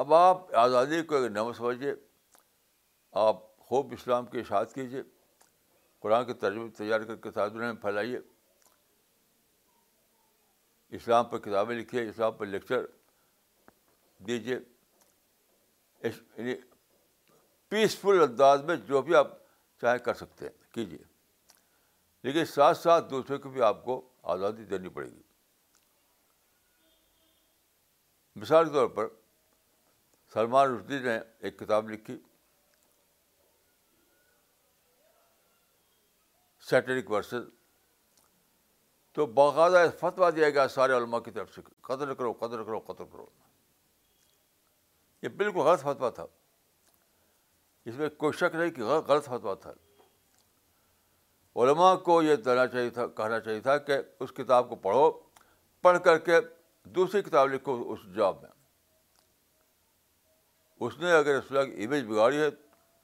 [0.00, 1.92] اب آپ آزادی کو ایک نمبر سمجھیے
[3.26, 3.36] آپ
[3.70, 5.02] ہوپ اسلام کی اشاعت کیجیے
[6.02, 8.18] قرآن کے ترجمے تیار کر کے میں پھیلائیے
[10.98, 12.84] اسلام پر کتابیں لکھیے اسلام پر لیکچر
[14.26, 14.58] دیجیے
[17.68, 19.34] پیسفل یعنی انداز میں جو بھی آپ
[19.80, 21.02] چاہیں کر سکتے ہیں کیجیے
[22.26, 24.00] لیکن ساتھ ساتھ دوسرے کو بھی آپ کو
[24.36, 25.22] آزادی دینی پڑے گی
[28.42, 29.08] مثال کے طور پر
[30.32, 32.18] سلمان رشدی نے ایک کتاب لکھی
[36.70, 37.46] سیٹرک ورسز
[39.14, 43.04] تو باقاعدہ فتویٰ دیا گیا سارے علماء کی طرف سے قتل کرو قتل کرو قتل
[43.12, 43.26] کرو
[45.22, 46.26] یہ بالکل غلط فتویٰ تھا
[47.90, 49.72] اس میں کوئی شک نہیں کہ غلط فتویٰ تھا
[51.62, 55.10] علماء کو یہ دینا چاہیے تھا کہنا چاہیے تھا کہ اس کتاب کو پڑھو
[55.82, 56.40] پڑھ کر کے
[56.98, 58.50] دوسری کتاب لکھو اس جاب میں
[60.86, 62.50] اس نے اگر اس وقت امیج بگاڑی ہے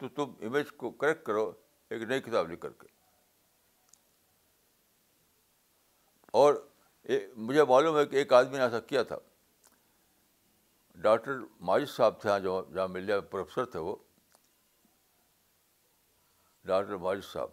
[0.00, 1.52] تو تم امیج کو کریکٹ کرو
[1.94, 2.92] ایک نئی کتاب لکھ کر کے
[6.42, 6.54] اور
[7.48, 9.16] مجھے معلوم ہے کہ ایک آدمی نے ایسا کیا تھا
[11.02, 11.36] ڈاکٹر
[11.68, 13.94] ماجد صاحب تھے جو جہاں ملیہ پروفیسر تھے وہ
[16.72, 17.50] ڈاکٹر ماجد صاحب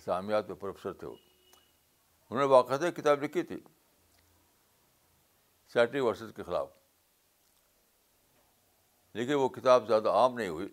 [0.00, 3.58] اسلامیات میں پروفیسر تھے وہ انہوں نے واقعات کتاب لکھی تھی
[5.72, 6.68] سیٹری ورسز کے خلاف
[9.18, 10.68] لیکن وہ کتاب زیادہ عام نہیں ہوئی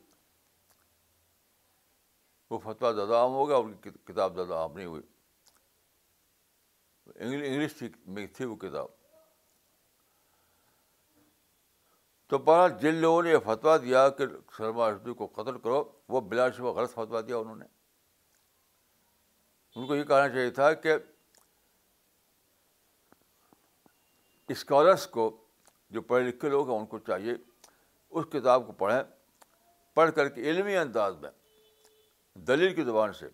[2.49, 5.01] وہ فتویٰ زیادہ عام ہو گیا ان کی کتاب زیادہ عام نہیں ہوئی
[7.15, 8.87] انگلش تھی میں تھی وہ کتاب
[12.29, 14.25] تو بارہ جن لوگوں نے یہ فتویٰ دیا کہ
[14.57, 17.65] سلمان رشدی کو قتل کرو وہ بلا شبہ غلط فتویٰ دیا انہوں نے
[19.75, 20.93] ان کو یہ کہنا چاہیے تھا کہ
[24.51, 25.29] اسکالرس کو
[25.93, 27.33] جو پڑھے لکھے لوگ ہیں ان کو چاہیے
[28.19, 29.01] اس کتاب کو پڑھیں
[29.95, 31.29] پڑھ کر کے علمی انداز میں
[32.47, 33.27] دلیل کی زبان سے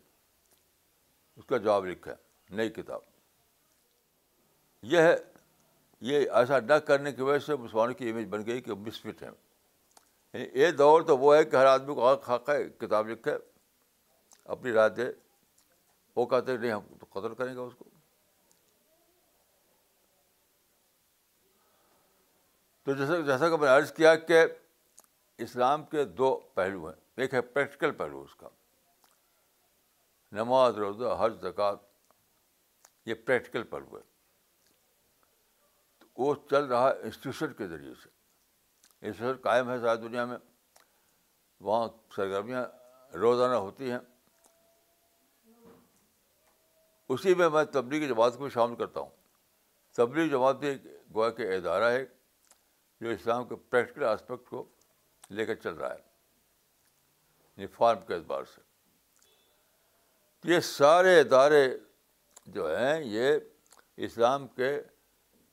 [1.36, 3.02] اس کا جواب لکھا ہے نئی کتاب
[4.92, 5.16] یہ ہے
[6.08, 9.30] یہ ایسا نہ کرنے کی وجہ سے مسلمانوں کی امیج بن گئی کہ مسفٹ ہیں
[9.32, 13.36] یعنی یہ دور تو وہ ہے کہ ہر آدمی کو خاک ہے کتاب لکھے
[14.56, 15.10] اپنی رائے دے
[16.16, 17.86] وہ کہتے ہیں نہیں ہم تو قتل کریں گے اس کو
[22.86, 24.44] تو جیسا جیسا کہ میں نے عرض کیا کہ
[25.46, 28.50] اسلام کے دو پہلو ہیں ایک ہے پریکٹیکل پہلو اس کا
[30.40, 31.76] نماز روزہ حج زکوٰۃ
[33.06, 34.14] یہ پریکٹیکل پہلو ہے
[36.18, 38.10] وہ چل رہا ہے انسٹیٹیوشن کے ذریعے سے
[39.06, 40.38] انسٹیٹیوشن قائم ہے ساری دنیا میں
[41.70, 42.66] وہاں سرگرمیاں
[43.22, 44.00] روزانہ ہوتی ہیں
[47.14, 49.10] اسی میں میں تبلیغی جماعت کو شامل کرتا ہوں
[49.98, 50.72] تبلیغی جماعت بھی
[51.14, 52.04] گوا کے ادارہ ہے
[53.02, 54.64] جو اسلام کے پریکٹیکل آسپیکٹ کو
[55.38, 58.62] لے کر چل رہا ہے فارم کے اعتبار سے
[60.54, 61.68] یہ سارے ادارے
[62.56, 63.38] جو ہیں یہ
[64.08, 64.74] اسلام کے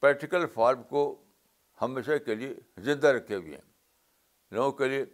[0.02, 1.00] پریکٹیکل فارم کو
[1.80, 5.04] ہمیشہ کے لیے زندہ رکھے ہوئے ہیں لوگوں کے لیے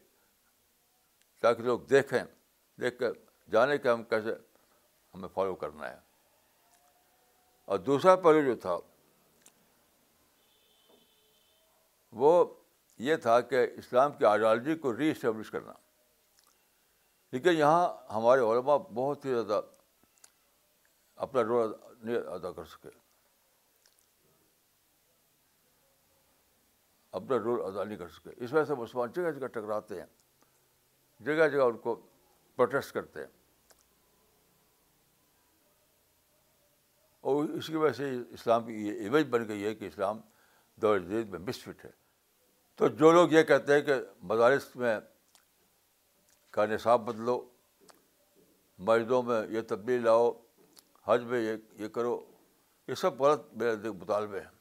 [1.42, 2.22] تاکہ لوگ دیکھیں
[2.80, 3.10] دیکھ کر
[3.52, 4.32] جانے کہ ہم کیسے
[5.14, 5.96] ہمیں فالو کرنا ہے
[7.72, 8.76] اور دوسرا پہلو جو تھا
[12.22, 12.32] وہ
[13.08, 15.72] یہ تھا کہ اسلام کی آئیڈیالوجی کو ری اسٹیبلش کرنا
[17.32, 19.60] لیکن یہاں ہمارے علماء بہت ہی زیادہ
[21.26, 21.72] اپنا رول
[22.04, 22.96] نہیں ادا کر سکے
[27.20, 30.06] اپنا رول ادا نہیں کر سکے اس وجہ سے مسلمان جگہ جگہ ٹکراتے ہیں
[31.28, 31.94] جگہ جگہ ان کو
[32.56, 33.26] پروٹیسٹ کرتے ہیں
[37.30, 40.20] اور اس کی وجہ سے اسلام کی یہ امیج بن گئی ہے کہ اسلام
[40.82, 41.90] دور جدید میں مسفٹ ہے
[42.80, 43.92] تو جو لوگ یہ کہتے ہیں کہ
[44.32, 44.98] مدارس میں
[46.56, 47.40] کا نصاب بدلو
[48.90, 50.30] مسجدوں میں یہ تبدیلی لاؤ
[51.06, 52.14] حج میں یہ یہ کرو
[52.88, 54.56] یہ سب غلط میرے مطالبے ہیں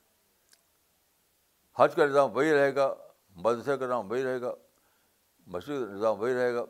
[1.77, 2.93] حج کا نظام وہی رہے گا
[3.43, 4.53] مدرسہ کا نظام وہی رہے گا
[5.55, 6.63] مسجد کا نظام وہی رہے گا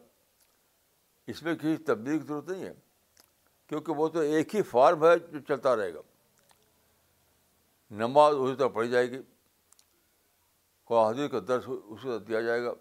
[1.31, 2.73] اس میں کسی تبدیلی کی ضرورت نہیں ہے
[3.67, 6.01] کیونکہ وہ تو ایک ہی فارم ہے جو چلتا رہے گا
[8.05, 9.21] نماز اسی طرح پڑھی جائے گی
[10.87, 12.73] قرآن حدیث کا درس اسی طرح دیا جائے گا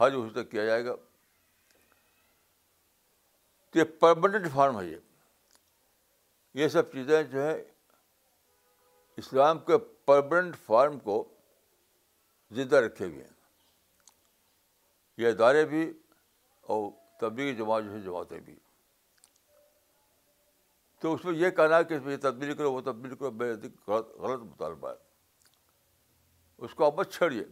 [0.00, 0.94] حج اسی طرح کیا جائے گا
[3.70, 4.96] تو یہ پرماننٹ فارم ہے یہ
[6.60, 7.54] یہ سب چیزیں جو ہیں
[9.22, 11.22] اسلام کے پرماننٹ فارم کو
[12.54, 13.30] زندہ رکھے ہوئے ہیں
[15.24, 15.82] یہ ادارے بھی
[16.74, 18.54] اور تبدیلی جماعت جو جماعتیں بھی
[21.00, 23.30] تو اس میں یہ کہنا ہے کہ اس میں یہ تبدیلی کرو وہ تبدیلی کرو
[23.42, 23.50] بے
[23.86, 25.50] غلط غلط مطالبہ ہے
[26.66, 27.44] اس کو آپ مت چھڑیے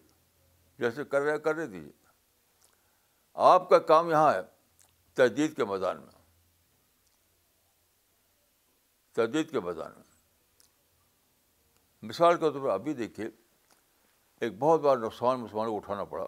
[0.79, 1.93] جیسے کر رہے ہیں کرنے دیجیے
[3.55, 4.43] آپ کا کام یہاں ہے
[5.23, 6.19] تجدید کے میدان میں
[9.19, 10.09] تجدید کے میدان میں
[12.09, 13.29] مثال کے طور پر ابھی دیکھیے
[14.43, 16.25] ایک بہت بڑا نقصان مسلمان کو اٹھانا پڑا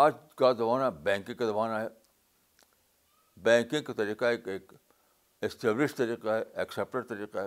[0.00, 1.86] آج کا زمانہ بینکنگ کا زمانہ ہے
[3.42, 4.72] بینکنگ کا طریقہ ایک ایک
[5.48, 7.46] اسٹیبلش طریقہ ہے ایکسیپٹڈ طریقہ ہے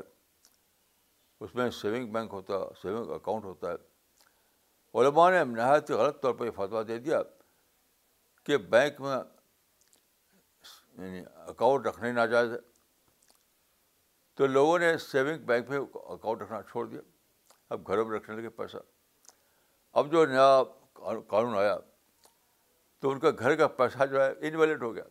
[1.45, 6.21] اس میں سیونگ بینک ہوتا ہے سیونگ اکاؤنٹ ہوتا ہے علماء نے نہایت ہی غلط
[6.21, 7.21] طور پر یہ فتویٰ دے دیا
[8.45, 9.15] کہ بینک میں
[11.49, 12.57] اکاؤنٹ یعنی رکھنے ناجائز ہے
[14.35, 17.01] تو لوگوں نے سیونگ بینک میں اکاؤنٹ رکھنا چھوڑ دیا
[17.73, 18.77] اب گھروں میں رکھنے لگے پیسہ
[20.01, 20.53] اب جو نیا
[21.27, 21.77] قانون آیا
[23.01, 25.03] تو ان کا گھر کا پیسہ جو ہے انویلڈ ہو گیا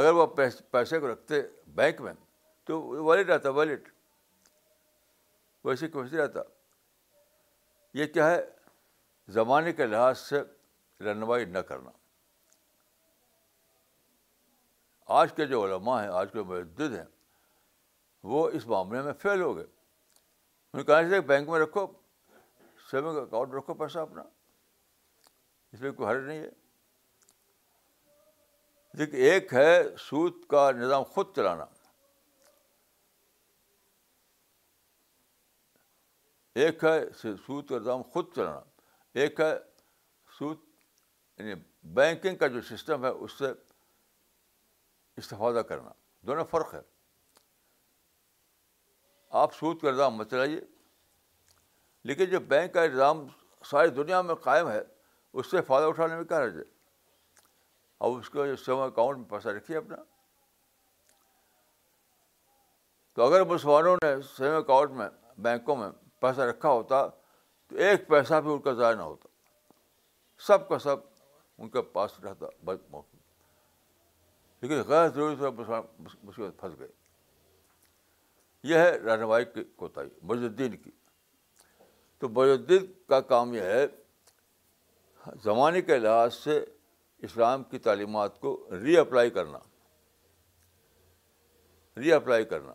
[0.00, 0.26] اگر وہ
[0.72, 1.40] پیسے کو رکھتے
[1.74, 2.12] بینک میں
[2.66, 3.88] تو ویلڈ رہتا ویلڈ
[5.64, 6.42] ویسے کوشش نہیں
[7.94, 8.40] یہ کیا ہے
[9.32, 10.42] زمانے کے لحاظ سے
[11.04, 11.90] رہنمائی نہ کرنا
[15.20, 17.04] آج کے جو علماء ہیں آج کے مجدد ہیں
[18.30, 21.86] وہ اس معاملے میں فیل ہو گئے انہوں نے کہا جی کہ بینک میں رکھو
[22.90, 24.22] سیونگ اکاؤنٹ رکھو پیسہ اپنا
[25.72, 26.50] اس میں کوئی حرج نہیں ہے
[28.98, 31.64] دیکھیے ایک ہے سود کا نظام خود چلانا
[36.64, 37.00] ایک ہے
[37.46, 38.60] سود کا نظام خود چلانا
[39.20, 39.52] ایک ہے
[40.38, 40.58] سود
[41.38, 41.54] یعنی
[41.94, 43.52] بینکنگ کا جو سسٹم ہے اس سے
[45.20, 45.90] استفادہ کرنا
[46.26, 46.80] دونوں فرق ہے
[49.40, 50.60] آپ سود کا مت چلائیے
[52.08, 53.26] لیکن جو بینک کا نظام
[53.70, 54.80] ساری دنیا میں قائم ہے
[55.32, 56.64] اس سے فائدہ اٹھانے میں کیا رہ جائے
[58.04, 59.96] اب اس کے سیو اکاؤنٹ میں پیسہ رکھیے اپنا
[63.14, 65.08] تو اگر مسلمانوں نے سیو اکاؤنٹ میں
[65.48, 65.88] بینکوں میں
[66.20, 69.28] پیسہ رکھا ہوتا تو ایک پیسہ بھی ان کا ضائع نہ ہوتا
[70.46, 70.96] سب کا سب
[71.62, 72.94] ان کے پاس رہتا بد
[74.60, 75.36] لیکن غیر ضروری
[75.66, 75.80] پر
[76.24, 76.88] مصیبت پھنس گئے
[78.70, 80.90] یہ ہے رہنمائی کی کوتاہی بج الدین کی
[82.20, 83.86] تو بج الدین کا کام یہ ہے
[85.44, 86.58] زمانے کے لحاظ سے
[87.28, 88.52] اسلام کی تعلیمات کو
[88.84, 89.58] ری اپلائی کرنا
[92.00, 92.72] ری اپلائی کرنا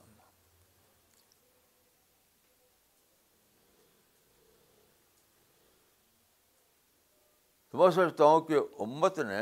[7.72, 9.42] تو میں سمجھتا ہوں کہ امت نے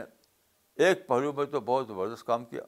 [0.87, 2.61] ایک پہلو میں تو بہت زبردست کام کیا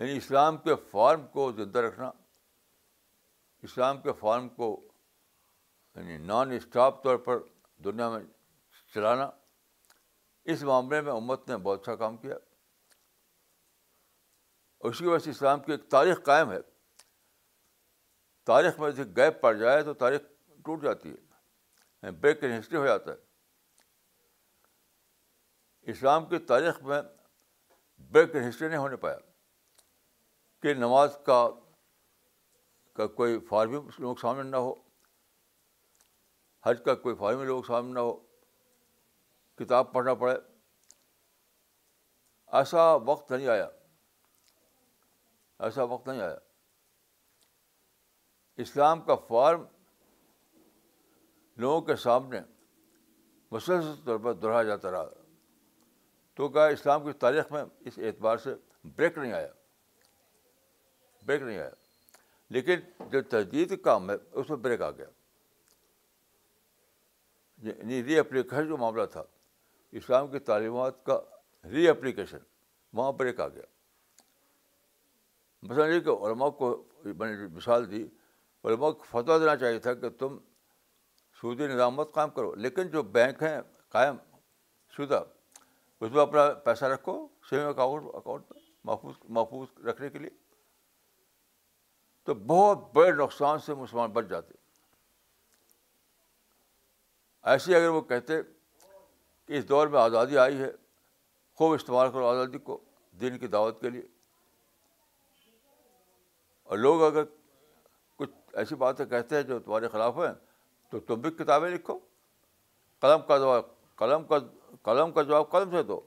[0.00, 2.10] یعنی اسلام کے فارم کو زندہ رکھنا
[3.68, 4.68] اسلام کے فارم کو
[5.94, 7.38] یعنی نان اسٹاپ طور پر
[7.84, 8.20] دنیا میں
[8.94, 9.28] چلانا
[10.52, 12.34] اس معاملے میں امت نے بہت اچھا کام کیا
[14.88, 16.58] اسی وجہ سے اسلام کی ایک تاریخ قائم ہے
[18.46, 20.20] تاریخ میں گیپ پڑ جائے تو تاریخ
[20.64, 23.16] ٹوٹ جاتی ہے یعنی بریک ان ہسٹری ہو جاتا ہے
[25.92, 27.00] اسلام کی تاریخ میں
[28.12, 29.16] بریک ان ہسٹری نہیں ہونے پایا
[30.62, 31.46] کہ نماز کا
[32.94, 34.72] کا کوئی فارمی لوگ سامنے نہ ہو
[36.66, 38.12] حج کا کوئی فارمی لوگ سامنے نہ ہو
[39.62, 40.34] کتاب پڑھنا پڑے
[42.58, 43.68] ایسا وقت نہیں آیا
[45.66, 46.36] ایسا وقت نہیں آیا
[48.64, 49.62] اسلام کا فارم
[51.64, 52.40] لوگوں کے سامنے
[53.50, 55.08] مسلسل طور پر دہرایا جاتا رہا
[56.36, 58.54] تو کیا اسلام کی تاریخ میں اس اعتبار سے
[58.96, 59.48] بریک نہیں آیا
[61.28, 61.70] بریک نہیں آیا
[62.56, 65.06] لیکن جو تجدید کام ہے اس میں بریک آ گیا
[67.66, 69.22] یعنی ری اپلیکیشن جو معاملہ تھا
[70.00, 71.18] اسلام کی تعلیمات کا
[71.72, 72.46] ری اپلیکیشن
[73.00, 73.66] وہاں بریک آ گیا
[75.68, 76.66] مثلاً یہ کہ علماء کو
[77.04, 78.02] میں نے مثال دی
[78.70, 80.36] علماء کو فتویٰ دینا چاہیے تھا کہ تم
[81.40, 83.56] سودی نظامت قائم کرو لیکن جو بینک ہیں
[83.96, 84.16] قائم
[84.96, 85.22] شدہ
[86.00, 87.16] اس میں اپنا پیسہ رکھو
[87.50, 88.52] سیونگ اکاؤنٹ اکاؤنٹ
[88.90, 90.30] محفوظ محفوظ رکھنے کے لیے
[92.28, 94.54] تو بہت بڑے نقصان سے مسلمان بچ جاتے
[97.50, 98.40] ایسے اگر وہ کہتے
[99.46, 100.70] کہ اس دور میں آزادی آئی ہے
[101.58, 102.78] خوب استعمال کرو آزادی کو
[103.20, 104.02] دین کی دعوت کے لیے
[106.68, 107.24] اور لوگ اگر
[108.18, 108.30] کچھ
[108.64, 110.32] ایسی باتیں کہتے ہیں جو تمہارے خلاف ہیں
[110.90, 111.98] تو تم بھی کتابیں لکھو
[113.06, 113.64] قلم کا جواب
[114.02, 114.38] قلم کا
[114.90, 116.00] قلم کا جواب قلم سے دو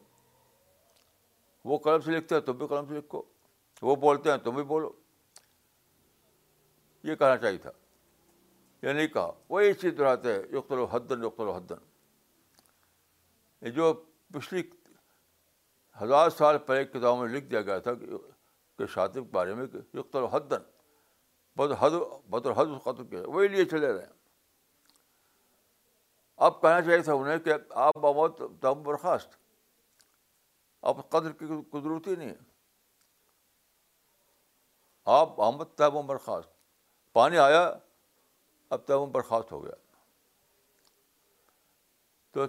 [1.72, 3.22] وہ قلم سے لکھتے ہیں تم بھی قلم سے لکھو
[3.90, 4.92] وہ بولتے ہیں تم بھی بولو
[7.04, 7.70] یہ کہنا چاہیے تھا
[8.82, 11.82] یا یعنی نہیں کہا وہی چیز دہراتے ہیں یقتل و حدن الحدن
[13.76, 13.86] جو
[14.34, 14.62] پچھلی
[16.02, 20.16] ہزار سال پہلے کتابوں میں لکھ دیا گیا تھا کہ شاطب کے بارے میں یقت
[20.16, 20.28] الحدن
[21.60, 24.20] حدن بد الحد قتل کے وہی لیے چلے رہے ہیں
[26.46, 27.54] اب کہنا چاہیے تھا انہیں کہ
[27.88, 29.30] آپ بہت دم برخاست
[30.92, 32.40] آپ قدر کی قدرتی نہیں ہے
[35.18, 36.60] آپ احمد و برخاست
[37.14, 37.62] پانی آیا
[38.72, 39.76] اب تک وہ برخاست ہو گیا
[42.34, 42.46] تو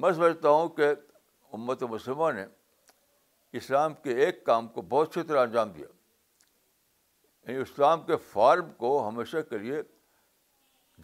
[0.00, 0.88] میں سمجھتا ہوں کہ
[1.58, 2.44] امت مسلمہ نے
[3.60, 5.86] اسلام کے ایک کام کو بہت اچھی طرح انجام دیا
[7.48, 9.80] یعنی اسلام کے فارم کو ہمیشہ کے لیے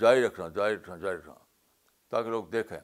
[0.01, 1.35] جاری رکھنا جاری رکھنا جاری رکھنا
[2.11, 2.79] تاکہ لوگ دیکھیں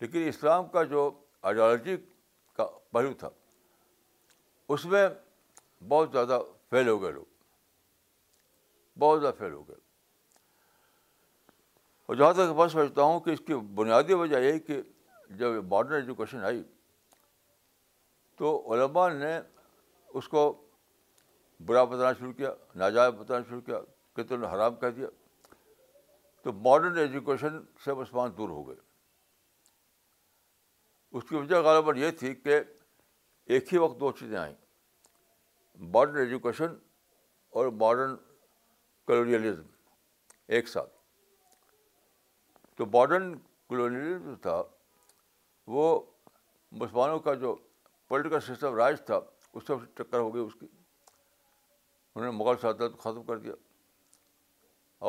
[0.00, 1.10] لیکن اسلام کا جو
[1.42, 1.96] آئیڈیالوجی
[2.56, 3.30] کا پہلو تھا
[4.74, 5.08] اس میں
[5.88, 6.38] بہت زیادہ
[6.70, 7.24] فیل ہو گئے لوگ
[8.98, 9.76] بہت زیادہ فیل ہو گئے
[12.06, 14.80] اور جہاں تک میں سمجھتا ہوں کہ اس کی بنیادی وجہ یہ کہ
[15.38, 16.62] جب ماڈرن ایجوکیشن آئی
[18.38, 19.38] تو علماء نے
[20.14, 20.42] اس کو
[21.66, 23.78] برا بتانا شروع کیا ناجائز بتانا شروع کیا
[24.16, 25.08] کتنے نے حرام کہہ دیا
[26.42, 28.76] تو ماڈرن ایجوکیشن سے مسلمان دور ہو گئے
[31.18, 32.60] اس کی وجہ غالباً یہ تھی کہ
[33.54, 34.54] ایک ہی وقت دو چیزیں آئیں
[35.94, 36.74] ماڈرن ایجوکیشن
[37.58, 38.14] اور ماڈرن
[39.06, 39.62] کلونیلزم
[40.54, 40.90] ایک ساتھ
[42.76, 43.32] تو ماڈرن
[43.68, 44.62] کلونیلزم جو تھا
[45.76, 45.86] وہ
[46.80, 47.54] مسلمانوں کا جو
[48.08, 49.20] پولیٹیکل سسٹم رائج تھا
[49.54, 50.66] اس سے ٹکر ہو گئی اس کی
[52.14, 53.52] انہوں نے مغل سلطنت کو ختم کر دیا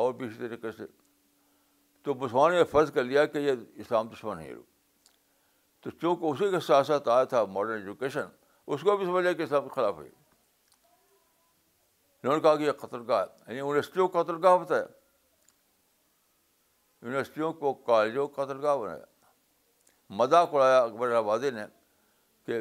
[0.02, 0.86] اور بھی اسی طریقے سے
[2.04, 4.54] تو مسلمانوں نے فرض کر لیا کہ یہ اسلام دشمن ہے
[5.82, 8.26] تو چونکہ اسی کے ساتھ ساتھ آیا تھا ماڈرن ایجوکیشن
[8.66, 10.10] اس کو بھی سمجھ لیا کہ اسلام کے خلاف ہوئی
[12.24, 14.84] انہوں نے کہا کہ یہ قتل گاہ یعنی یونیورسٹیوں کو قتل گاہ بتایا
[17.04, 19.04] یونیورسٹیوں کو کالجوں کو قتل گاہ بنایا
[20.20, 21.64] مذاق اڑایا اکبر آبادی نے
[22.46, 22.60] کہ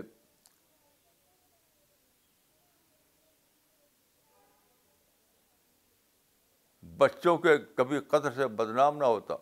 [6.98, 9.36] بچوں کے کبھی قطر سے بدنام نہ ہوتا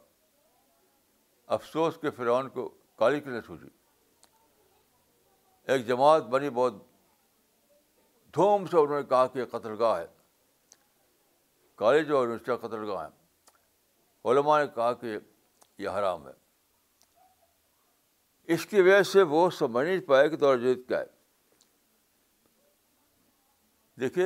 [1.55, 2.69] افسوس کے فرعون کو
[2.99, 3.69] کالی کے لیے سوچی
[5.73, 6.81] ایک جماعت بنی بہت
[8.35, 10.05] دھوم سے انہوں نے کہا کہ یہ قتل گاہ ہے
[11.77, 15.17] کالج اور یونیورسٹی قتل گاہ ہے علماء نے کہا کہ
[15.83, 16.31] یہ حرام ہے
[18.53, 21.19] اس کی وجہ سے وہ سمجھ نہیں پائے کہ دور جدید کیا ہے
[23.99, 24.25] دیکھیے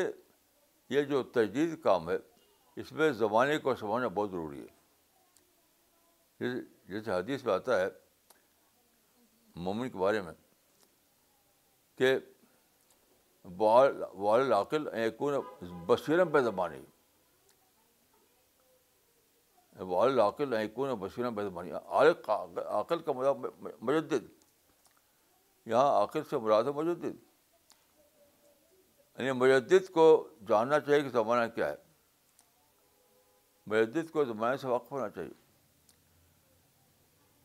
[0.89, 2.15] یہ جو تجدید کام ہے
[2.81, 6.51] اس میں زمانے کو سمجھنا بہت ضروری ہے
[6.93, 7.87] جیسے حدیث میں آتا ہے
[9.65, 10.33] مومن کے بارے میں
[11.97, 12.15] کہ
[13.59, 15.21] والقل ایک
[15.87, 16.79] بشیرم بے زمانی
[19.89, 20.19] والل
[20.99, 24.27] بشیرم بے زبانی عقل کا مجدد
[25.67, 27.15] یہاں عقل سے مراد ہے مجدد
[29.19, 30.05] یعنی مجدد کو
[30.47, 31.75] جاننا چاہیے کہ زمانہ کیا ہے
[33.71, 35.33] مجدد کو زمانے سے وقف ہونا چاہیے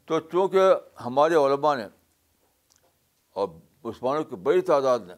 [0.06, 0.72] تو چونکہ
[1.04, 1.86] ہمارے علماء نے
[3.40, 3.48] اور
[3.90, 5.14] عثمانوں کی بڑی تعداد نے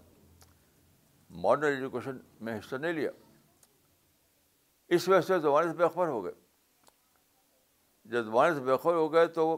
[1.40, 3.10] ماڈرن ایجوکیشن میں حصہ نہیں لیا
[4.94, 6.32] اس وجہ سے زمانے سے بےخبر ہو گئے
[8.10, 9.56] جب زمانے سے بےخبر ہو گئے تو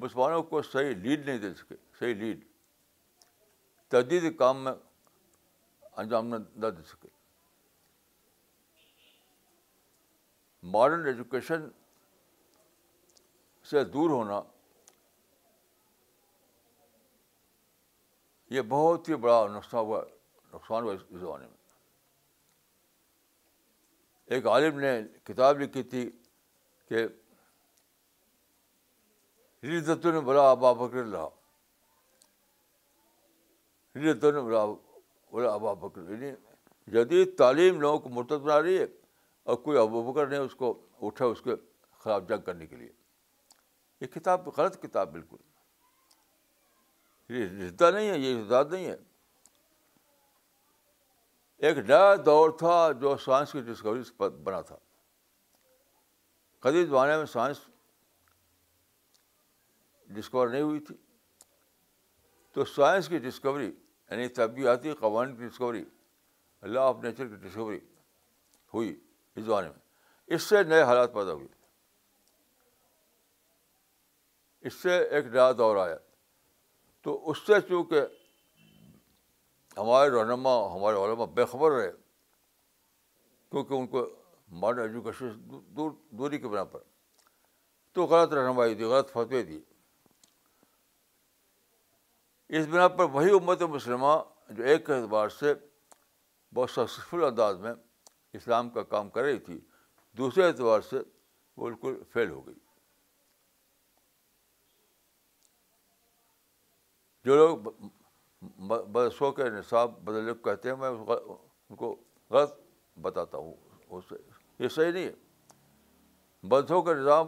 [0.00, 2.44] مسلمانوں کو صحیح لیڈ نہیں دے سکے صحیح لیڈ
[3.90, 4.72] تجدید کام میں
[6.02, 7.08] انجام نہ دے سکے
[10.72, 11.68] ماڈرن ایجوکیشن
[13.70, 14.40] سے دور ہونا
[18.54, 20.15] یہ بہت ہی بڑا نقصہ ہوا ہے
[20.56, 21.54] نقصان ہوا اس زمانے میں
[24.34, 24.92] ایک عالم نے
[25.24, 26.08] کتاب لکھی تھی
[26.88, 27.06] کہ
[30.16, 31.26] نے بلا ابا بکر اللہ
[34.06, 34.64] رتون نے بلا
[35.32, 36.30] بلا ابا بکر یعنی
[36.94, 38.86] جدید تعلیم لوگوں کو مرتب بنا رہی ہے
[39.48, 40.68] اور کوئی ابو بکر نے اس کو
[41.08, 41.54] اٹھا اس کے
[42.02, 42.90] خلاف جنگ کرنے کے لیے
[44.00, 45.36] یہ کتاب غلط کتاب بالکل
[47.34, 48.96] یہ رشتہ نہیں ہے یہ رشتہ نہیں ہے
[51.62, 54.00] ایک نیا دور تھا جو سائنس کی ڈسکوری
[54.44, 54.76] بنا تھا
[56.62, 57.58] قدیم زمانے میں سائنس
[60.16, 60.94] ڈسکور نہیں ہوئی تھی
[62.54, 65.84] تو سائنس کی ڈسکوری یعنی طبیعتی قوانین کی ڈسکوری
[66.74, 67.78] لا آف نیچر کی ڈسکوری
[68.74, 68.94] ہوئی
[69.36, 71.46] اس زمانے میں اس سے نئے حالات پیدا ہوئے
[74.68, 75.96] اس سے ایک نیا دور آیا
[77.02, 78.06] تو اس سے چونکہ
[79.76, 81.90] ہمارے رہنما ہمارے علماء بے خبر رہے
[83.50, 84.06] کیونکہ ان کو
[84.60, 85.32] ماڈرن ایجوکیشن
[85.76, 86.80] دور دوری کے بنا پر
[87.94, 89.60] تو غلط رہنمائی دی غلط فتوی دی
[92.58, 94.16] اس بنا پر وہی امت مسلمہ
[94.56, 95.54] جو ایک اعتبار سے
[96.54, 97.72] بہت سکسیزفل انداز میں
[98.40, 99.58] اسلام کا کام کر رہی تھی
[100.18, 100.98] دوسرے اعتبار سے
[101.62, 102.54] بالکل فیل ہو گئی
[107.24, 107.68] جو لوگ
[108.68, 111.94] بدسوں کے نصاب کو کہتے ہیں میں ان کو
[112.30, 112.54] غلط
[113.02, 113.54] بتاتا ہوں
[114.58, 117.26] یہ صحیح نہیں ہے بدسوں کا نظام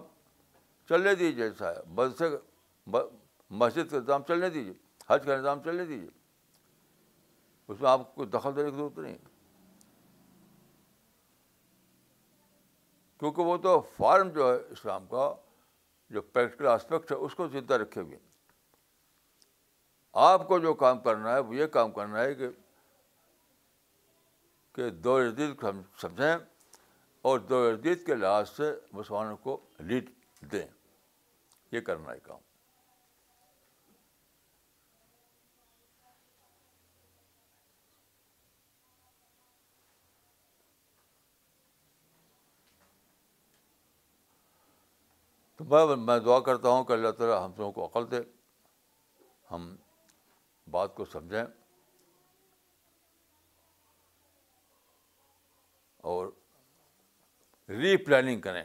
[0.89, 2.25] چلنے دیجیے جیسا ہے بدسے
[3.51, 4.73] مسجد کا نظام چلنے دیجیے
[5.09, 6.09] حج کا نظام چلنے دیجیے
[7.73, 9.17] اس میں آپ کو دخل دینے کی ضرورت نہیں
[13.21, 15.33] کیونکہ وہ تو فارم جو ہے اسلام کا
[16.15, 18.27] جو پریکٹیکل آسپیکٹ ہے اس کو زندہ رکھے ہوئے ہیں
[20.21, 22.47] آپ کو جو کام کرنا ہے وہ یہ کام کرنا ہے کہ
[24.75, 25.17] کہ دو
[26.01, 26.35] سمجھیں
[27.29, 29.57] اور دو جدید کے لحاظ سے مسلمانوں کو
[29.91, 30.11] لیڈ
[30.53, 30.67] دیں
[31.73, 32.39] یہ کرنا ہے کام
[45.59, 48.21] تو میں دعا کرتا ہوں کہ اللہ تعالیٰ ہم لوگوں کو عقل دے
[49.51, 49.75] ہم
[50.71, 51.45] بات کو سمجھیں
[56.11, 56.27] اور
[57.69, 58.63] ری پلاننگ کریں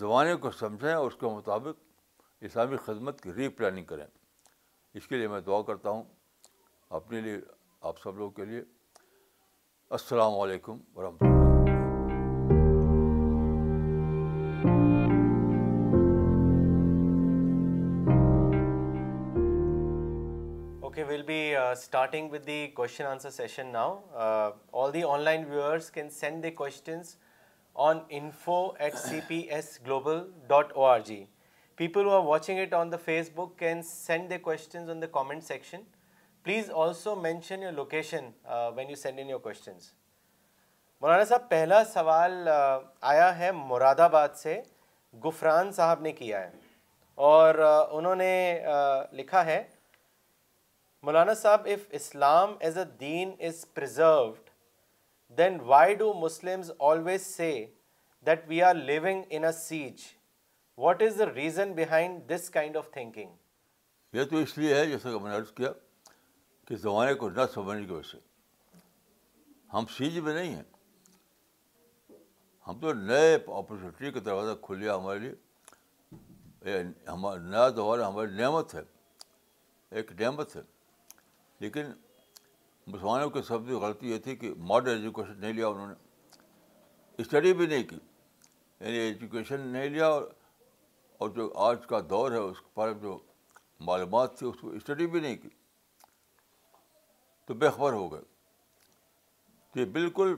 [0.00, 1.84] زمانے کو سمجھیں اور اس کے مطابق
[2.46, 4.06] اسلامی خدمت کی ری پلاننگ کریں
[4.94, 6.02] اس کے لیے میں دعا کرتا ہوں
[7.00, 7.38] اپنے لیے
[7.90, 8.62] آپ سب لوگ کے لیے
[9.98, 11.45] السلام علیکم ورحمۃ اللہ
[21.58, 23.18] اسٹارٹنگ ود دی کون
[26.10, 26.66] سینڈ دی کو
[33.34, 35.82] Facebook can send the question comment section
[36.44, 38.28] please also mention your location
[38.76, 39.52] when you send in your کو
[41.00, 44.60] مولانا صاحب پہلا سوال آیا ہے مراد آباد سے
[45.24, 46.50] گفران صاحب نے کیا ہے
[47.30, 47.54] اور
[47.90, 48.30] انہوں نے
[49.16, 49.62] لکھا ہے
[51.06, 54.48] Maulana Sahab if Islam as a then is preserved
[55.38, 56.60] then why do Muslim
[61.34, 65.36] reason behind this kind of thinking یہ تو اس لیے ہے جیسا کہ میں نے
[65.36, 65.72] عرض کیا
[66.68, 68.18] کہ زمانے کو نہ سمجھنے کی وجہ سے
[69.74, 71.18] ہم سیج میں نہیں ہیں
[72.68, 76.78] ہم تو نئے اپرچونیٹی کا دروازہ کھل گیا ہمارے لیے
[77.08, 78.82] ہمارا نیا دوبارہ ہماری نعمت ہے
[79.98, 80.62] ایک نعمت ہے
[81.60, 81.92] لیکن
[82.86, 85.94] مسلمانوں کے سے غلطی یہ تھی کہ ماڈرن ایجوکیشن نہیں لیا انہوں نے
[87.22, 87.96] اسٹڈی بھی نہیں کی
[88.80, 93.18] یعنی ایجوکیشن نہیں لیا اور جو آج کا دور ہے اس پر جو
[93.88, 95.48] معلومات تھی اس کو اسٹڈی بھی نہیں کی
[97.46, 98.22] تو بے خبر ہو گئے
[99.72, 100.34] تو یہ بالکل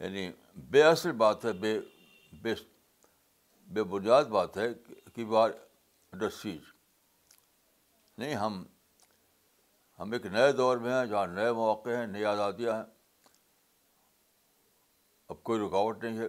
[0.00, 0.30] یعنی
[0.70, 1.78] بے اصل بات ہے بے
[2.42, 2.54] بے
[3.74, 4.66] بے بنیاد بات ہے
[5.14, 5.50] کہ وی آر
[6.12, 6.60] انڈر سیج
[8.18, 8.62] نہیں ہم
[10.00, 12.82] ہم ایک نئے دور میں ہیں جہاں نئے مواقع ہیں نئی آزادیاں ہیں
[15.32, 16.26] اب کوئی رکاوٹ نہیں ہے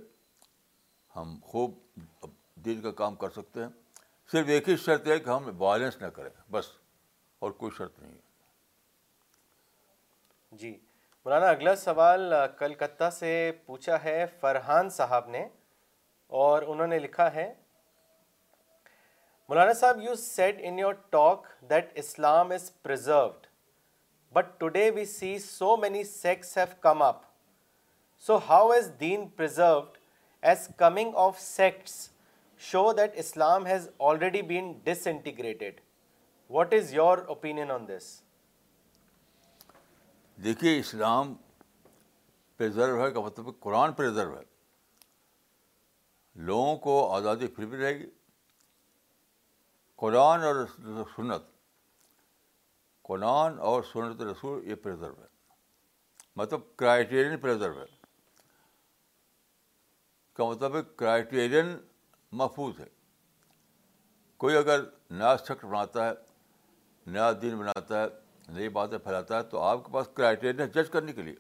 [1.16, 1.72] ہم خوب
[2.24, 2.32] اب
[2.84, 3.70] کا کام کر سکتے ہیں
[4.32, 6.66] صرف ایک ہی شرط ہے کہ ہم وائلنس نہ کریں بس
[7.46, 8.20] اور کوئی شرط نہیں ہے
[10.58, 10.72] جی
[11.26, 13.32] مولانا اگلا سوال کلکتہ سے
[13.66, 15.48] پوچھا ہے فرحان صاحب نے
[16.44, 17.54] اور انہوں نے لکھا ہے
[19.50, 23.34] Maulana Sahab you said in your talk that Islam is preserved
[24.34, 27.22] but today we see so many sects have come up
[28.26, 29.98] so how is then preserved
[30.50, 31.94] as coming of sects
[32.72, 34.72] show that Islam has already been
[35.08, 35.80] disintegrated
[36.54, 38.20] what is your opinion on this
[40.44, 41.34] دیکھیے اسلام
[42.58, 44.44] preserve ہے کا مطلب قرآن preserve ہے
[46.50, 48.10] لوگوں کو آزادی پھر بھی رہے گی
[50.04, 50.66] قرآن اور
[51.16, 51.49] سنت
[53.10, 55.28] قرآن اور سنت رسول یہ پرزرو ہے
[56.40, 57.86] مطلب کرائیٹیرین پرزرو ہے
[60.40, 61.76] کا مطلب کرائیٹیرین
[62.42, 62.86] محفوظ ہے
[64.44, 64.84] کوئی اگر
[65.20, 66.14] نیا شخص بناتا ہے
[67.12, 70.90] نیا دین بناتا ہے نئی باتیں پھیلاتا ہے تو آپ کے پاس کرائیٹیرین ہے جج
[70.98, 71.36] کرنے کے لیے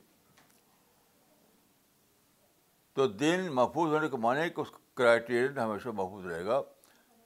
[2.98, 6.62] تو دین محفوظ ہونے کے معنی کہ اس کرائیٹیرین ہمیشہ محفوظ رہے گا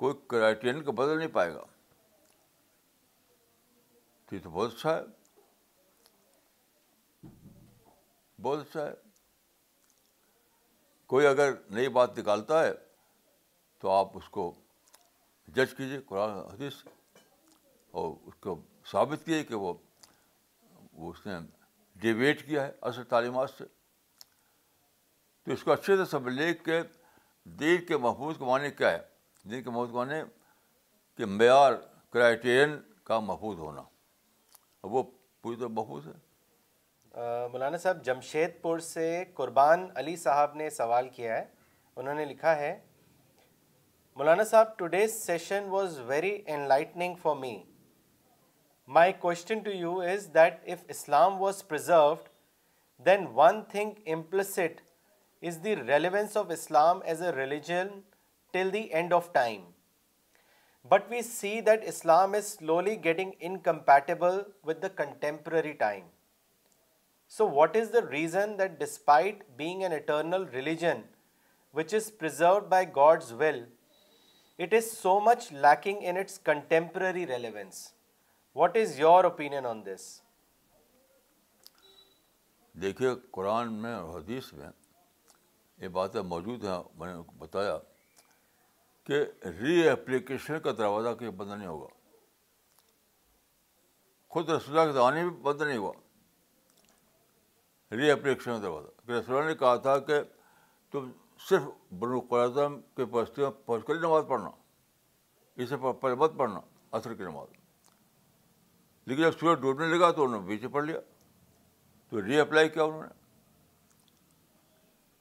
[0.04, 1.64] کوئی کرائیٹیرین کو بدل نہیں پائے گا
[4.28, 5.12] تو یہ تو بہت اچھا ہے
[8.42, 8.94] بہت اچھا ہے
[11.14, 12.72] کوئی اگر نئی بات نکالتا ہے
[13.80, 14.54] تو آپ اس کو
[15.56, 16.74] جج کیجیے قرآن حدیث
[18.02, 18.56] اور اس کو
[18.92, 19.74] ثابت کیے کہ وہ
[21.10, 21.34] اس نے
[22.02, 23.66] ڈیبیٹ کیا ہے اصل تعلیمات سے
[25.46, 26.82] تو اس کو اچھے سے سب لے کے
[27.60, 29.00] دین کے محفوظ کے معنی کیا ہے
[29.50, 30.22] دین کے محفوظ کے معنی
[31.18, 31.74] کہ معیار
[32.14, 33.82] کرائٹیرین کا محفوظ ہونا
[34.92, 35.04] وہ
[35.42, 36.14] پوری طرح محفوظ ہے
[37.52, 39.06] مولانا صاحب جمشید پور سے
[39.36, 41.46] قربان علی صاحب نے سوال کیا ہے
[41.96, 42.78] انہوں نے لکھا ہے
[44.18, 47.58] Maulana Sahab today's session was very enlightening for me
[49.00, 52.28] my question to you is that if Islam was preserved
[53.06, 54.82] then one thing implicit
[55.48, 57.88] is the relevance of Islam as a religion
[58.54, 59.62] till the end of time
[60.90, 66.08] but we see that Islam is slowly getting incompatible with the contemporary time
[67.38, 71.02] so what is the reason that despite being an eternal religion
[71.78, 73.64] which is preserved by God's will
[74.64, 77.88] it is so much lacking in its contemporary relevance
[78.56, 80.10] what is your opinion on this
[82.82, 84.70] دیکھیے قرآن میں اور حدیث میں
[85.84, 87.78] یہ باتیں موجود ہیں میں نے بتایا
[89.08, 89.24] کہ
[89.62, 91.88] ری اپلیکیشن کا دروازہ کہیں بند نہیں ہوگا
[94.34, 95.92] خود رسول آنے بھی بند نہیں ہوا
[97.98, 100.20] ری اپلیکیشن کا دروازہ کہ رسول نے کہا تھا کہ
[100.92, 101.12] تم
[101.50, 101.62] صرف
[102.00, 103.12] بنو قرآم کے میں
[103.66, 104.50] پہنچ کر نماز پڑھنا
[105.64, 106.60] اسے پہلے مت پڑھنا
[106.98, 107.48] اثر کی نماز
[109.10, 111.00] لیکن جب سورج ڈوبنے لگا تو انہوں نے بیچ پڑھ لیا
[112.10, 113.10] تو ری اپلائی کیا انہوں نے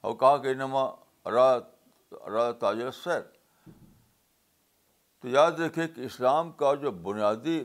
[0.07, 0.89] اور کہا کہ نما
[1.33, 1.47] را
[2.33, 3.21] را تاجر سیر
[5.23, 7.63] تو یاد رکھیں کہ اسلام کا جو بنیادی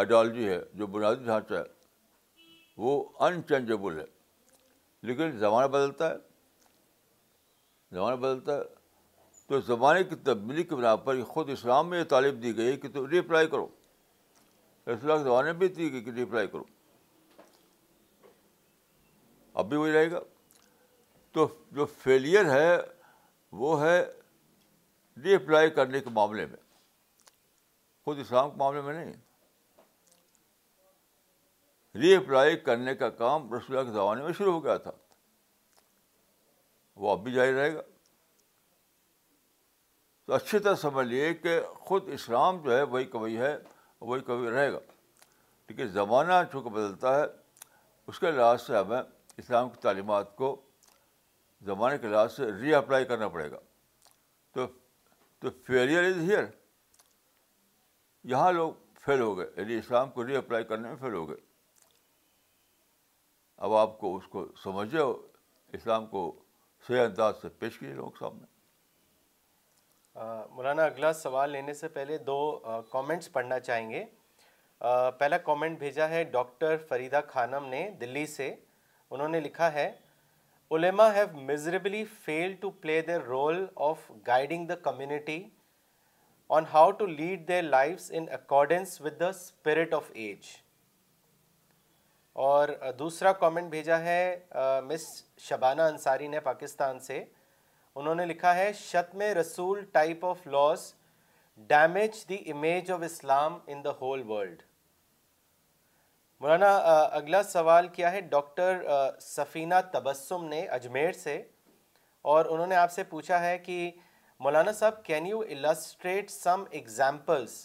[0.00, 1.62] آئیڈیالوجی ہے جو بنیادی ڈھانچہ ہے
[2.86, 2.94] وہ
[3.26, 4.04] انچینجبل ہے
[5.08, 6.16] لیکن زمانہ بدلتا ہے
[7.94, 8.62] زمانہ بدلتا ہے
[9.48, 12.76] تو زمانے کی تبدیلی کے بنا پر خود اسلام میں یہ تعلیم دی گئی ہے
[12.86, 13.66] کہ ری اپلائی کرو
[14.96, 16.64] اسلام کے زمانے بھی گئی کہ ریپلائی کرو
[19.58, 20.20] اب بھی وہی رہے گا
[21.32, 21.46] تو
[21.76, 22.76] جو فیلئر ہے
[23.62, 24.04] وہ ہے
[25.24, 26.56] ری اپلائی کرنے کے معاملے میں
[28.04, 29.12] خود اسلام کے معاملے میں نہیں
[32.00, 34.90] ری اپلائی کرنے کا کام رسول اللہ کے زمانے میں شروع ہو گیا تھا
[37.04, 37.80] وہ اب بھی جاری رہے گا
[40.26, 43.56] تو اچھی طرح سمجھ لیے کہ خود اسلام جو ہے وہی کبھی ہے
[44.00, 44.78] وہی کبھی رہے گا
[45.78, 47.24] ہے زمانہ چونکہ بدلتا ہے
[48.10, 49.02] اس کے لحاظ سے ہمیں
[49.40, 50.48] اسلام کی تعلیمات کو
[51.66, 53.58] زمانے کے لحاظ سے ری اپلائی کرنا پڑے گا
[54.54, 54.66] تو
[55.40, 56.44] تو فیلئر از ہیئر
[58.30, 58.72] یہاں لوگ
[59.04, 61.36] فیل ہو گئے یعنی اسلام کو ری اپلائی کرنے میں فیل ہو گئے
[63.66, 65.12] اب آپ کو اس کو سمجھے ہو
[65.78, 66.22] اسلام کو
[66.86, 68.56] صحیح انداز سے پیش کیجیے لوگ سامنے
[70.54, 72.36] مولانا اگلا سوال لینے سے پہلے دو
[72.92, 74.04] کامنٹس پڑھنا چاہیں گے
[75.18, 78.54] پہلا کامنٹ بھیجا ہے ڈاکٹر فریدہ خانم نے دلی سے
[79.10, 79.90] انہوں نے لکھا ہے
[80.76, 85.38] علما have miserably fail to play the role of guiding the community
[86.56, 90.46] on how to lead their life in accordance with the spirit of age
[92.32, 94.38] اور uh, دوسرا کامنٹ بھیجا ہے
[94.88, 97.24] مس uh, شبانہ انصاری نے پاکستان سے
[97.96, 100.92] انہوں نے لکھا ہے شتم میں رسول type of loss
[101.68, 104.62] damage the image of Islam in the whole world
[106.40, 106.70] Maulana
[107.18, 108.82] اگلا سوال کیا ہے ڈاکٹر
[109.20, 111.40] سفینہ تبسم نے اجمیر سے
[112.34, 113.78] اور انہوں نے آپ سے پوچھا ہے کہ
[114.46, 117.56] Maulana Sahab can you illustrate some examples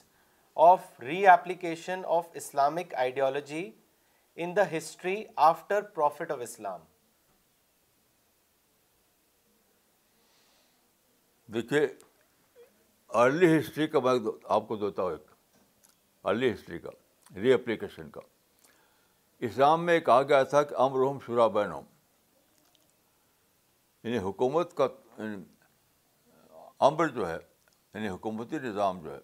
[0.70, 3.70] of reapplication of Islamic ideology
[4.44, 5.16] in the history
[5.52, 6.82] after prophet of Islam
[11.54, 11.86] دیکھیے
[13.24, 14.18] ارلی ہسٹری کا میں
[14.56, 15.32] آپ کو دیتا ہوں ایک
[16.26, 16.90] ارلی ہسٹری کا
[17.42, 18.22] ری اپلیکیشن کا
[19.46, 21.72] اسلام میں کہا گیا تھا کہ امر ہوم شورابین
[24.04, 24.88] یعنی حکومت کا
[25.18, 25.36] یعنی
[26.88, 29.20] امر جو ہے یعنی حکومتی نظام جو ہے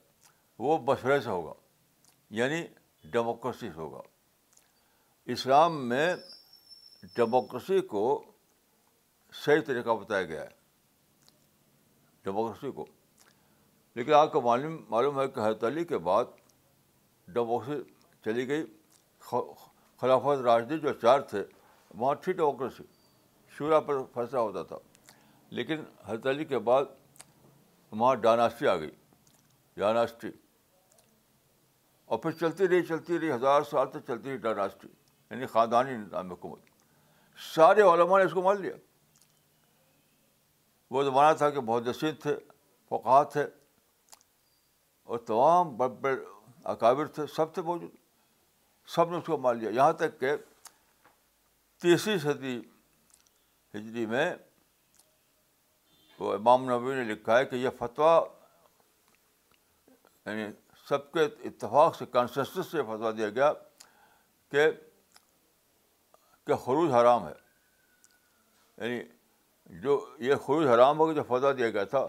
[0.65, 1.53] وہ بشرے سے ہوگا
[2.39, 2.61] یعنی
[3.11, 4.01] ڈیموکریسی سے ہوگا
[5.37, 6.07] اسلام میں
[7.15, 8.03] ڈیموکریسی کو
[9.45, 11.33] صحیح طریقہ بتایا گیا ہے
[12.25, 12.85] ڈیموکریسی کو
[13.95, 16.37] لیکن آپ کو معلوم معلوم ہے کہ علی کے بعد
[17.33, 17.81] ڈیموکریسی
[18.25, 18.63] چلی گئی
[19.99, 21.41] خلافت راشدی جو چار تھے
[21.99, 22.83] وہاں ٹھیک ڈیموکریسی
[23.55, 24.77] شعرا پر فیصلہ ہوتا تھا
[25.55, 26.85] لیکن حضرت علی کے بعد
[27.91, 28.91] وہاں ڈائناسٹی آ گئی
[29.81, 30.27] ڈاناسٹی
[32.09, 34.87] اور پھر چلتی رہی چلتی رہی ہزار سال تک چلتی رہی ڈائناسٹی
[35.29, 36.67] یعنی خاندانی نظام حکومت
[37.55, 38.75] سارے علماء نے اس کو مان لیا
[40.91, 42.35] وہ زمانہ تھا کہ بہت جسم تھے
[42.89, 43.45] فقات تھے
[45.09, 46.15] اور تمام بڑے بڑے
[46.73, 47.97] اکابر تھے سب تھے موجود
[48.95, 50.35] سب نے اس کو مان لیا یہاں تک کہ
[51.81, 52.57] تیسری صدی
[53.75, 54.25] ہجری میں
[56.19, 58.17] وہ امام نبی نے لکھا ہے کہ یہ فتویٰ
[60.25, 60.45] یعنی
[60.87, 63.51] سب کے اتفاق سے کانس سے فتویٰ دیا گیا
[64.51, 64.69] کہ
[66.47, 67.31] کہ خروج حرام ہے
[68.77, 69.01] یعنی
[69.81, 72.05] جو یہ خروج حرام ہو کے جو فتویٰ دیا گیا تھا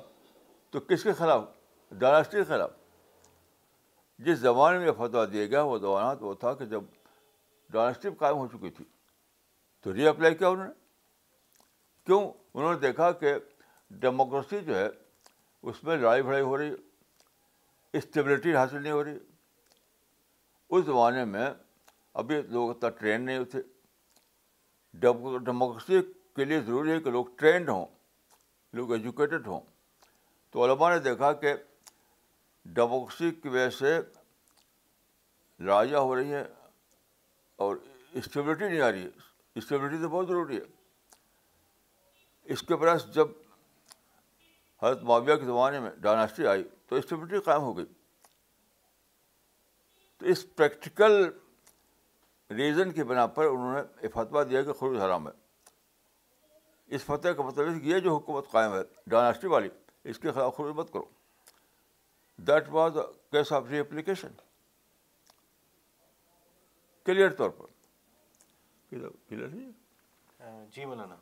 [0.72, 1.44] تو کس کے خلاف
[1.98, 2.70] ڈائناسٹی کے خلاف
[4.24, 6.80] جس زمانے میں فتویٰ دیا گیا وہ زمانہ تو وہ تھا کہ جب
[7.72, 8.84] ڈائنسٹی قائم ہو چکی تھی
[9.82, 10.70] تو ری اپلائی کیا انہوں نے
[12.06, 12.20] کیوں
[12.54, 13.32] انہوں نے دیکھا کہ
[14.02, 14.88] ڈیموکریسی جو ہے
[15.70, 16.72] اس میں لڑائی بھڑائی ہو رہی
[17.98, 19.18] اسٹیبلٹی حاصل نہیں ہو رہی
[20.74, 21.48] اس زمانے میں
[22.22, 23.58] ابھی لوگ اتنا ٹرینڈ نہیں ہوتے
[25.46, 26.02] ڈیموکریسی
[26.36, 27.84] کے لیے ضروری ہے کہ لوگ ٹرینڈ ہوں
[28.78, 29.60] لوگ ایجوکیٹڈ ہوں
[30.52, 31.54] تو علماء نے دیکھا کہ
[32.74, 33.98] ڈیموکریسی کی وجہ سے
[35.58, 36.44] لڑائیاں ہو رہی ہیں
[37.64, 37.76] اور
[38.18, 39.08] اسٹیبلٹی نہیں آ رہی ہے
[39.58, 40.64] اسٹیبلٹی تو بہت ضروری ہے
[42.52, 43.28] اس کے برعکس جب
[44.82, 47.86] حضرت معاویہ کے زمانے میں ڈائناسٹی آئی تو اسٹیبلٹی قائم ہو گئی
[50.18, 51.28] تو اس پریکٹیکل
[52.56, 55.32] ریزن کی بنا پر انہوں نے یہ فتویٰ دیا کہ خروج حرام ہے
[56.96, 59.68] اس فتح کا مطلب یہ جو حکومت قائم ہے ڈائناسٹی والی
[60.10, 61.04] اس کے خلاف خروج مت کرو
[62.46, 62.96] that was
[63.32, 64.28] case of reapplication
[67.06, 69.02] clear طور پر
[70.72, 71.16] جی مولانا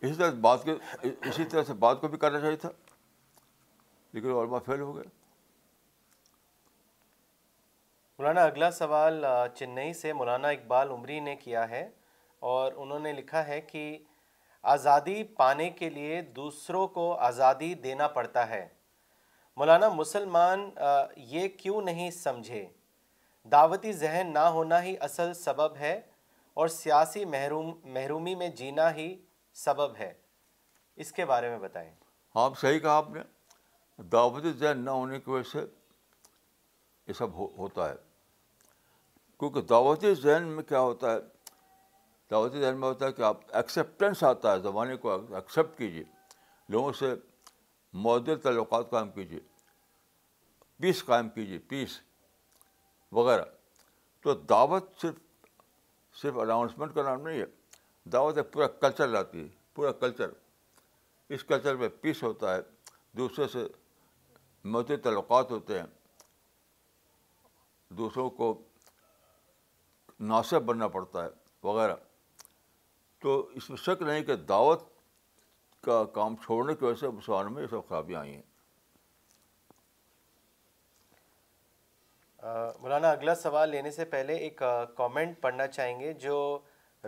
[0.00, 0.70] اسی طرح بات کو
[1.28, 2.68] اسی طرح سے بات کو بھی کرنا چاہیے تھا
[4.12, 5.04] لیکن فیل ہو گئے
[8.18, 9.24] مولانا اگلا سوال
[9.58, 11.88] چنئی سے مولانا اقبال عمری نے کیا ہے
[12.52, 13.84] اور انہوں نے لکھا ہے کہ
[14.76, 18.66] آزادی پانے کے لیے دوسروں کو آزادی دینا پڑتا ہے
[19.56, 20.68] مولانا مسلمان
[21.30, 22.64] یہ کیوں نہیں سمجھے
[23.52, 26.00] دعوتی ذہن نہ ہونا ہی اصل سبب ہے
[26.62, 29.14] اور سیاسی محروم محرومی میں جینا ہی
[29.64, 30.12] سبب ہے
[31.04, 31.90] اس کے بارے میں بتائیں
[32.36, 33.20] ہاں آپ صحیح کہا آپ نے
[34.12, 35.64] دعوتی ذہن نہ ہونے کی وجہ سے
[37.08, 37.94] یہ سب ہو ہوتا ہے
[39.38, 41.18] کیونکہ دعوتی ذہن میں کیا ہوتا ہے
[42.30, 46.04] دعوتی ذہن میں ہوتا ہے کہ آپ ایکسیپٹنس آتا ہے زمانے کو ایکسیپٹ کیجیے
[46.72, 47.14] لوگوں سے
[48.04, 49.40] معدل تعلقات قائم کیجیے
[50.80, 51.98] پیس قائم کیجیے پیس
[53.12, 53.44] وغیرہ
[54.22, 57.44] تو دعوت صرف صرف اناؤنسمنٹ کا نام نہیں ہے
[58.12, 60.30] دعوت ایک پورا کلچر لاتی ہے پورا کلچر
[61.34, 62.60] اس کلچر میں پیس ہوتا ہے
[63.16, 63.66] دوسرے سے
[64.72, 65.86] معدل تعلقات ہوتے ہیں
[67.98, 68.52] دوسروں کو
[70.28, 71.28] ناصب بننا پڑتا ہے
[71.62, 71.94] وغیرہ
[73.22, 74.90] تو اس میں شک نہیں کہ دعوت
[75.84, 78.42] کا کام چھوڑنے کی وجہ سے مسلمانوں میں یہ سب خرابیاں آئی ہیں
[82.80, 84.62] مولانا اگلا سوال لینے سے پہلے ایک
[84.96, 86.36] کامنٹ پڑھنا چاہیں گے جو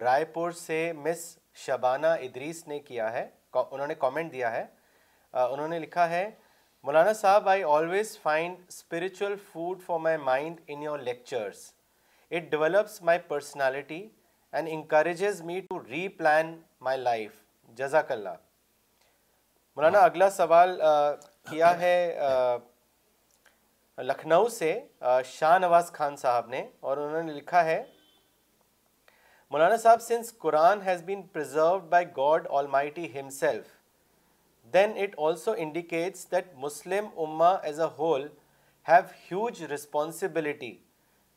[0.01, 1.25] رائے پور سے مس
[1.65, 3.27] شبانہ ادریس نے نے کیا ہے
[3.71, 4.65] انہوں کامنٹ دیا ہے
[5.43, 6.25] انہوں نے لکھا ہے
[6.85, 11.71] مولانا صاحب I always find spiritual food for my mind in your lectures
[12.31, 14.07] it develops my personality
[14.53, 15.83] and encourages me to
[16.19, 16.57] replan
[16.89, 17.33] my life
[17.77, 18.39] جزاک اللہ
[19.77, 20.81] مولانا ہاں۔ اگلا سوال
[21.51, 22.19] کیا ہے
[24.03, 24.69] لکھنؤ سے
[25.31, 27.83] شاہ نواز خان صاحب نے اور انہوں نے لکھا ہے
[29.51, 32.47] مولانا صاحب since Quran has been preserved by God
[32.77, 33.07] almighty
[34.75, 38.27] then it also indicates that Muslim اما as a whole
[38.89, 40.75] have huge responsibility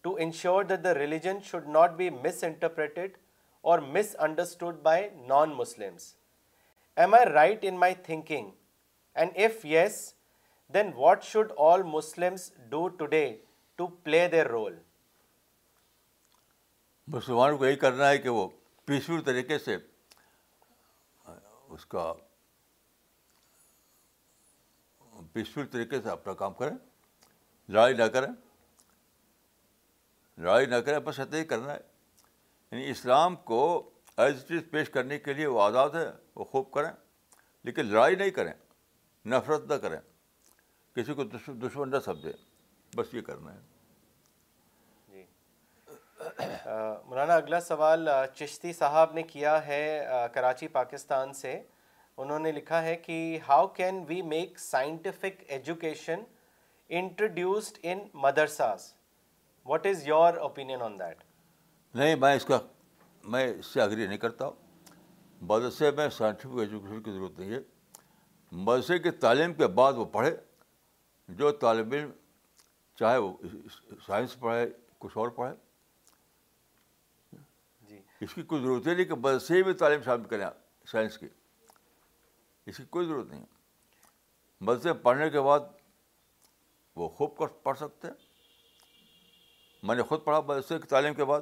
[0.02, 2.10] to ensure that the religion should not be
[2.44, 3.18] misinterpreted
[3.72, 3.80] or
[4.30, 6.14] misunderstood by non Muslims
[7.02, 8.50] am I right in my thinking
[9.22, 9.96] and if yes
[10.74, 13.26] then what should all Muslims today
[13.78, 14.78] to play their role
[17.16, 18.48] مسلمانوں کو یہی کرنا ہے کہ وہ
[18.86, 19.78] peaceful طریقے سے
[21.76, 22.12] اس کا
[25.34, 26.76] پیسفل طریقے سے اپنا کام کریں
[27.68, 28.32] لڑائی نہ کریں
[30.38, 31.80] لڑائی نہ کریں بس اتحی ہی کرنا ہے
[32.72, 33.62] یعنی اسلام کو
[34.26, 36.06] ایز اٹ از پیش کرنے کے لیے وہ آزاد ہے
[36.36, 36.90] وہ خوب کریں
[37.64, 38.54] لیکن لڑائی نہیں کریں
[39.34, 40.00] نفرت نہ کریں
[40.96, 42.32] کسی کو دشمن نہ سمجھیں
[42.96, 43.60] بس یہ کرنا ہے
[45.08, 45.26] جی
[47.10, 49.82] مولانا اگلا سوال چشتی صاحب نے کیا ہے
[50.34, 51.60] کراچی پاکستان سے
[52.24, 56.24] انہوں نے لکھا ہے کہ how can we make scientific education
[57.02, 58.94] introduced in madrasas
[59.70, 61.24] what is your opinion on that
[61.96, 62.60] نہیں میں اس کا
[63.32, 64.50] میں اس سے آگری نہیں کرتا
[65.50, 67.60] مدرسے میں سائنٹیفک ایجوکیشن کی ضرورت نہیں ہے
[68.68, 70.36] مدرسے کی تعلیم کے بعد وہ پڑھے
[71.40, 72.10] جو طالب علم
[73.00, 73.32] چاہے وہ
[74.06, 74.66] سائنس پڑھے
[75.00, 75.52] کچھ اور پڑھے
[77.90, 80.46] جی اس کی کوئی ضرورت نہیں کہ مدرسے میں تعلیم شامل کریں
[80.92, 81.28] سائنس کی
[82.70, 83.46] اس کی کوئی ضرورت نہیں
[84.68, 85.76] مدرسے پڑھنے کے بعد
[87.02, 88.26] وہ کر پڑھ سکتے ہیں
[89.88, 91.42] میں نے خود پڑھا مدرسے کی تعلیم کے بعد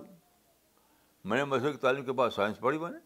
[1.29, 2.97] میں نے مذہب کی تعلیم کے بعد سائنس پڑھی میں نے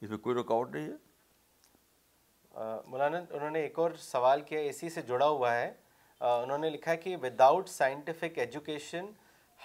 [0.00, 5.02] اس میں کوئی رکاوٹ نہیں ہے مولانا انہوں نے ایک اور سوال کیا اسی سے
[5.08, 5.72] جڑا ہوا ہے
[6.20, 9.06] انہوں نے لکھا کہ without scientific education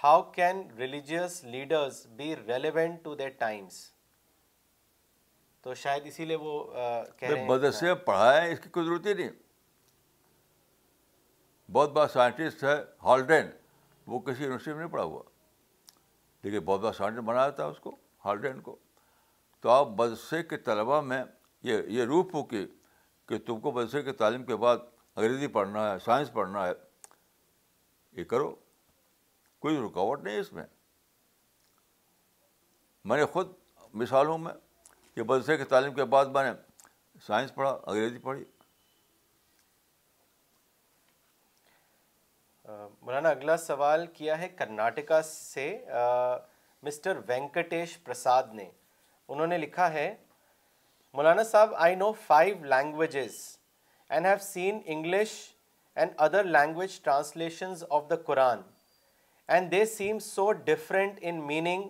[0.02, 3.78] how can religious leaders be relevant to times
[5.62, 6.56] تو شاید اسی لیے وہ
[7.22, 9.30] ہیں مدرسے پڑھائے اس کی کوئی ضرورت ہی نہیں
[11.72, 13.50] بہت بڑا سائنٹسٹ ہے ہالڈین
[14.14, 15.22] وہ کسی یونیورسٹی میں نہیں پڑھا ہوا
[16.46, 17.94] لیکن بہت بڑا سانڈ بنایا تھا اس کو
[18.24, 18.74] ہالڈین کو
[19.60, 21.22] تو آپ مدرسے کے طلباء میں
[21.68, 22.64] یہ یہ روپ ہو کہ
[23.28, 24.84] کہ تم کو مدرسے کے تعلیم کے بعد
[25.16, 26.72] انگریزی پڑھنا ہے سائنس پڑھنا ہے
[28.16, 28.54] یہ کرو
[29.64, 30.64] کوئی رکاوٹ نہیں اس میں
[33.10, 33.52] میں نے خود
[34.02, 34.52] مثالوں میں
[35.14, 36.52] کہ مدرسے کے تعلیم کے بعد میں نے
[37.26, 38.44] سائنس پڑھا انگریزی پڑھی
[43.04, 45.64] مولانا اگلا سوال کیا ہے کرناٹکا سے
[46.82, 48.68] مسٹر وینکٹیش پرساد نے
[49.28, 50.14] انہوں نے لکھا ہے
[51.16, 53.34] مولانا صاحب I know five languages
[54.10, 55.30] and have seen English
[55.94, 58.60] and other language translations of the Quran
[59.54, 61.88] and they seem so different in meaning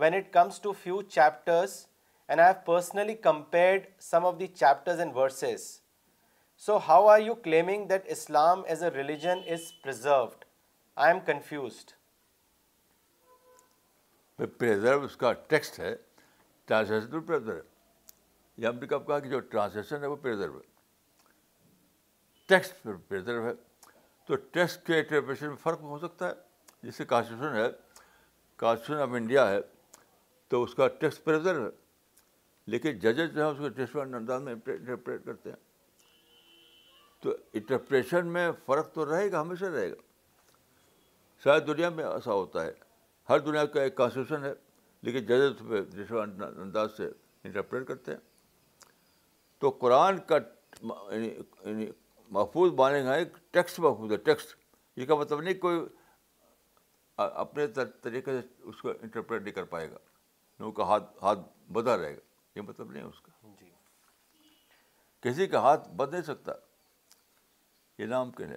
[0.00, 1.84] when it comes to few chapters
[2.28, 5.79] and I have personally compared some of the chapters and verses
[6.64, 10.44] so how are you claiming that Islam as a religion is preserved
[11.04, 11.90] I am confused
[14.58, 15.94] preserve اس کا text ہے
[16.66, 17.60] translation تو preserve
[18.62, 20.66] یہ ہم نے کب کہا کہ جو ٹرانسلیشن ہے وہ پریزرو ہے
[22.48, 23.52] ٹیکسٹ پریزرو ہے
[24.26, 26.34] تو ٹیکسٹ کے انٹرپریشن میں فرق ہو سکتا ہے
[26.82, 27.66] جیسے کانسٹیٹیوشن ہے
[28.56, 29.60] کانسٹیٹیوشن آف انڈیا ہے
[30.50, 31.70] تو اس کا ٹیکسٹ پریزرو ہے
[32.76, 35.56] لیکن ججز جو ہے اس کو ٹیکسٹ انداز میں انٹرپریٹ کرتے ہیں
[37.20, 39.94] تو انٹرپریشن میں فرق تو رہے گا ہمیشہ رہے گا
[41.44, 42.72] شاید دنیا میں ایسا ہوتا ہے
[43.28, 44.52] ہر دنیا کا ایک کانسٹیٹیوشن ہے
[45.02, 45.26] لیکن
[45.98, 46.12] جس
[46.60, 47.06] انداز سے
[47.44, 48.18] انٹرپریٹ کرتے ہیں
[49.60, 50.38] تو قرآن کا
[50.84, 51.28] یعنی،
[51.64, 51.86] یعنی
[52.38, 54.54] محفوظ بانے گا ایک ٹیکسٹ محفوظ ہے ٹیکسٹ
[54.96, 55.80] یہ کا مطلب نہیں کوئی
[57.22, 57.66] اپنے
[58.02, 59.96] طریقے سے اس کو انٹرپریٹ نہیں کر پائے گا
[60.64, 61.40] ان کا ہاتھ ہاتھ
[61.72, 63.70] بدھا رہے گا یہ مطلب نہیں اس کا جی۔
[65.28, 66.52] کسی کا ہاتھ بدھ نہیں سکتا
[68.00, 68.48] یہ نام کیوں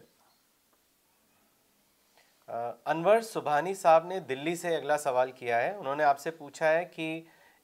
[2.92, 6.68] انور سبحانی صاحب نے دلی سے اگلا سوال کیا ہے انہوں نے آپ سے پوچھا
[6.74, 7.08] ہے کہ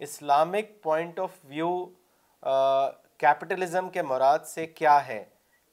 [0.07, 1.69] Islamic point of view
[3.23, 5.23] capitalism کے مراد سے کیا ہے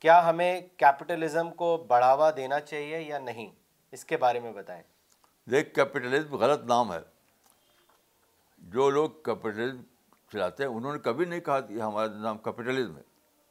[0.05, 0.51] کیا ہمیں
[0.85, 3.51] کیپٹلزم کو بڑھاوا دینا چاہیے یا نہیں
[3.97, 4.83] اس کے بارے میں بتائیں
[5.51, 7.01] دیکھ کیپٹلزم غلط نام ہے
[8.77, 9.83] جو لوگ کیپٹلزم
[10.33, 13.03] چلاتے ہیں انہوں نے کبھی نہیں کہا کہ ہمارا نام کیپٹلزم ہے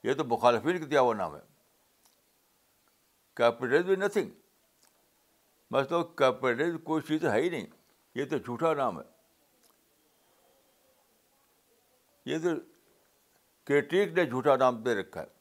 [0.10, 1.40] یہ تو مخالفین فل دیا ہوا نام ہے
[3.36, 4.30] کیپٹلزم نتھنگ
[5.72, 7.66] مطلب کیپٹلزم کوئی چیز ہے ہی نہیں
[8.16, 9.04] یہ تو جھوٹا نام ہے
[12.32, 12.50] یہ تو
[13.68, 15.34] کیٹیک نے جھوٹا نام دے رکھا ہے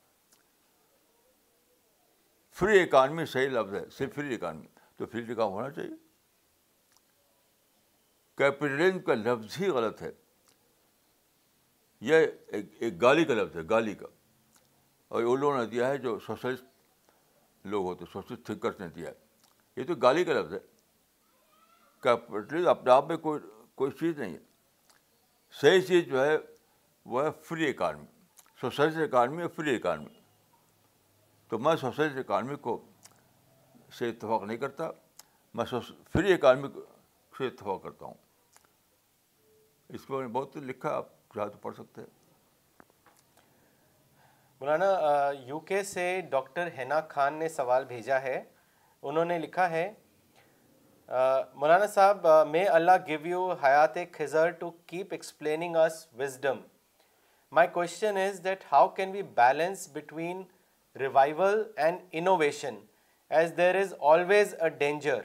[2.59, 4.67] فری اکانمی صحیح لفظ ہے صرف فری اکانمی
[4.97, 5.95] تو فری کام ہونا چاہیے
[8.39, 10.11] کیپٹلزم کا لفظ ہی غلط ہے
[12.09, 12.27] یہ
[12.59, 14.07] ایک گالی کا لفظ ہے گالی کا
[15.17, 16.65] اور لوگوں نے دیا ہے جو سوشلسٹ
[17.73, 20.59] لوگ ہوتے سوشل تھنکرس نے دیا ہے یہ تو گالی کا لفظ ہے
[22.03, 23.41] کیپٹلزم اپنے آپ میں کوئی
[23.83, 24.39] کوئی چیز نہیں ہے
[25.61, 26.37] صحیح چیز جو ہے
[27.15, 28.05] وہ ہے فری اکانمی
[28.61, 30.13] سوشلسٹ اکانمی اور فری اکانمی
[31.49, 32.81] تو میں سوشلسٹ اکانمی کو
[33.99, 34.91] سے اتفاق نہیں کرتا
[35.59, 35.65] میں
[36.13, 36.69] فری اکانمی
[37.39, 38.15] سے اتفاق کرتا ہوں
[39.95, 42.23] اس میں بہت لکھا آپ جہاں تو پڑھ سکتے ہیں
[44.61, 44.89] مولانا
[45.47, 48.43] یو کے سے ڈاکٹر ہینا خان نے سوال بھیجا ہے
[49.11, 49.91] انہوں نے لکھا ہے
[51.61, 56.61] مولانا Sahab may Allah give you حیات خزر to keep explaining us wisdom
[57.59, 60.43] my question is that how can we balance between
[61.01, 62.79] revival and innovation
[63.39, 65.21] as there is always a danger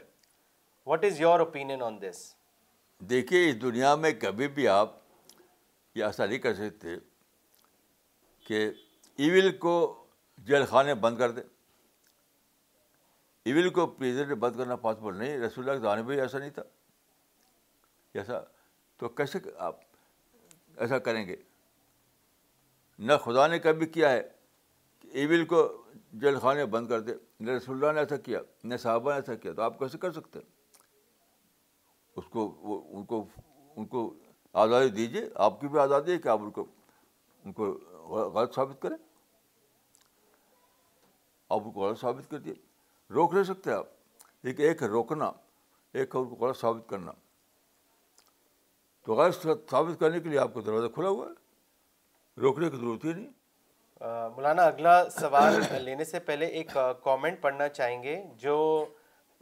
[0.88, 2.26] what is your opinion on this
[3.10, 4.98] دیکھیے اس دنیا میں کبھی بھی آپ
[5.96, 6.96] یہ ایسا نہیں کر سکتے
[8.48, 8.70] کہ
[9.24, 9.72] ایون کو
[10.48, 11.42] جیل خانے بند کر دے
[13.50, 16.64] ایون کو پیزل بند کرنا پاسبل نہیں رسول اللہ کے زمانے میں ایسا نہیں تھا
[18.20, 18.40] ایسا
[19.00, 19.40] تو کیسے
[19.70, 19.80] آپ
[20.86, 21.36] ایسا کریں گے
[23.10, 24.22] نہ خدا نے کبھی کیا ہے
[25.00, 25.62] کہ ایول کو
[26.22, 28.40] جیل خانے بند کر دے نہ رسول اللہ نے ایسا کیا
[28.74, 30.82] نہ صحابہ نے ایسا کیا تو آپ کیسے کر سکتے ہیں
[32.18, 33.24] اس کو وہ ان کو
[33.76, 34.08] ان کو
[34.66, 36.66] آزادی دیجیے آپ کی بھی آزادی ہے کہ آپ ان کو
[37.44, 37.72] ان کو
[38.34, 38.98] غلط ثابت کریں
[41.52, 42.54] آپ ان کو غلط ثابت کر دیے
[43.16, 43.86] روک نہیں سکتے آپ
[44.48, 45.26] ایک ایک روکنا
[45.94, 47.12] ایک ان کو غلط ثابت کرنا
[49.06, 53.06] تو غلط ثابت کرنے کے لیے آپ کا دروازہ کھلا ہوا ہے روکنے کی ضرورت
[53.06, 53.28] ہی نہیں
[54.36, 58.58] مولانا اگلا سوال لینے سے پہلے ایک کامنٹ پڑھنا چاہیں گے جو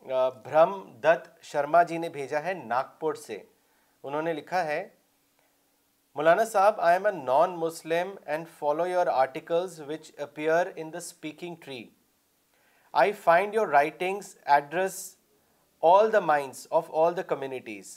[0.05, 0.72] بھرم
[1.03, 3.38] دت شرما جی نے بھیجا ہے ناگپور سے
[4.03, 4.88] انہوں نے لکھا ہے
[6.16, 10.97] مولانا صاحب I am a non Muslim and follow your articles which appear in the
[10.97, 11.86] speaking tree
[13.01, 15.17] I find your writings address
[15.82, 17.91] all the minds of all the communities.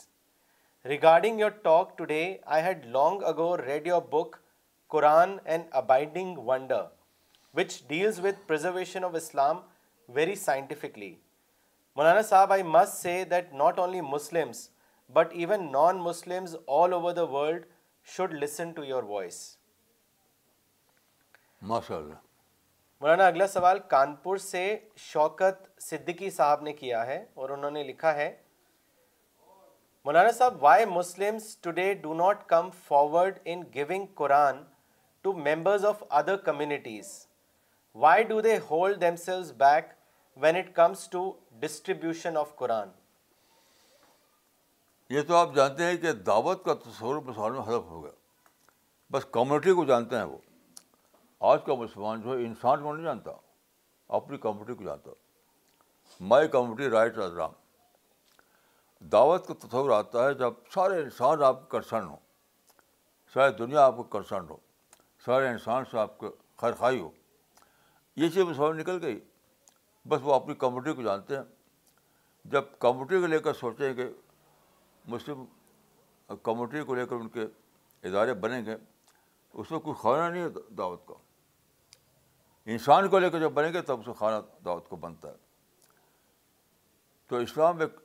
[0.83, 4.43] Regarding your talk today, I had long ago read your book,
[4.91, 6.81] Quran and Abiding Wonder,
[7.51, 9.63] which deals with preservation of Islam
[10.07, 11.11] very scientifically.
[11.97, 14.69] Maulana Sahab, I must say that not only Muslims,
[15.11, 17.69] but even non-Muslims all over the world
[18.03, 19.45] should listen to your voice.
[21.65, 22.19] MashaAllah.
[23.01, 24.61] Maulana اگلا سوال کانپور سے
[25.03, 28.27] شوکت صدیقی صاحب نے کیا ہے اور انہوں نے لکھا ہے
[30.05, 34.57] مولانا صاحب why Muslims today do not come forward in giving Quran
[35.21, 37.09] to members of other communities
[38.05, 39.89] why do they hold themselves back
[40.43, 41.29] when it comes to
[41.59, 42.89] distribution of Quran
[45.17, 48.11] یہ تو آپ جانتے ہیں کہ دعوت کا تصور مسلمان میں ہو گیا
[49.17, 50.37] بس کمیونٹی کو جانتے ہیں وہ
[51.49, 53.31] آج کا مسلمان جو ہے انسان کو نہیں جانتا
[54.15, 55.11] اپنی کمیونٹی کو جانتا
[56.31, 57.51] مائی کمیونٹی رائٹ رام
[59.11, 62.17] دعوت کا تصور آتا ہے جب سارے انسان آپ کے کنسرن ہوں
[63.33, 64.57] ساری دنیا آپ کو کنسرن ہو
[65.25, 66.31] سارے انسان سے آپ کو
[66.61, 67.09] خیر خائی ہو
[68.15, 69.19] یہ چیز مسلمان نکل گئی
[70.09, 71.43] بس وہ اپنی کمیونٹی کو جانتے ہیں
[72.51, 74.09] جب کمیونٹی کو لے کر سوچیں گے
[75.15, 75.43] مسلم
[76.43, 77.47] کمیونٹی کو لے کر ان کے
[78.09, 81.13] ادارے بنیں گے اس میں کوئی خانہ نہیں ہے دعوت کا
[82.65, 85.33] انسان کو لے کے جب بنیں گے تب اس خانہ دعوت کو بنتا ہے
[87.27, 87.95] تو اسلام ایک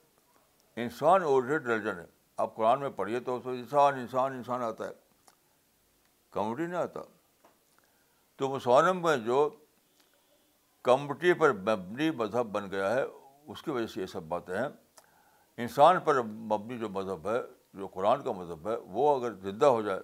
[0.84, 2.04] انسان اور ریلیجن ہے
[2.44, 4.92] آپ قرآن میں پڑھیے تو اس انسان انسان انسان آتا ہے
[6.32, 7.00] کمیونٹی نہیں آتا
[8.38, 9.48] تو مسلمانوں میں جو
[10.84, 13.02] کمیونٹی پر مبنی مذہب بن گیا ہے
[13.52, 14.68] اس کی وجہ سے یہ سب باتیں ہیں
[15.64, 17.38] انسان پر مبنی جو مذہب ہے
[17.78, 20.00] جو قرآن کا مذہب ہے وہ اگر زندہ ہو جائے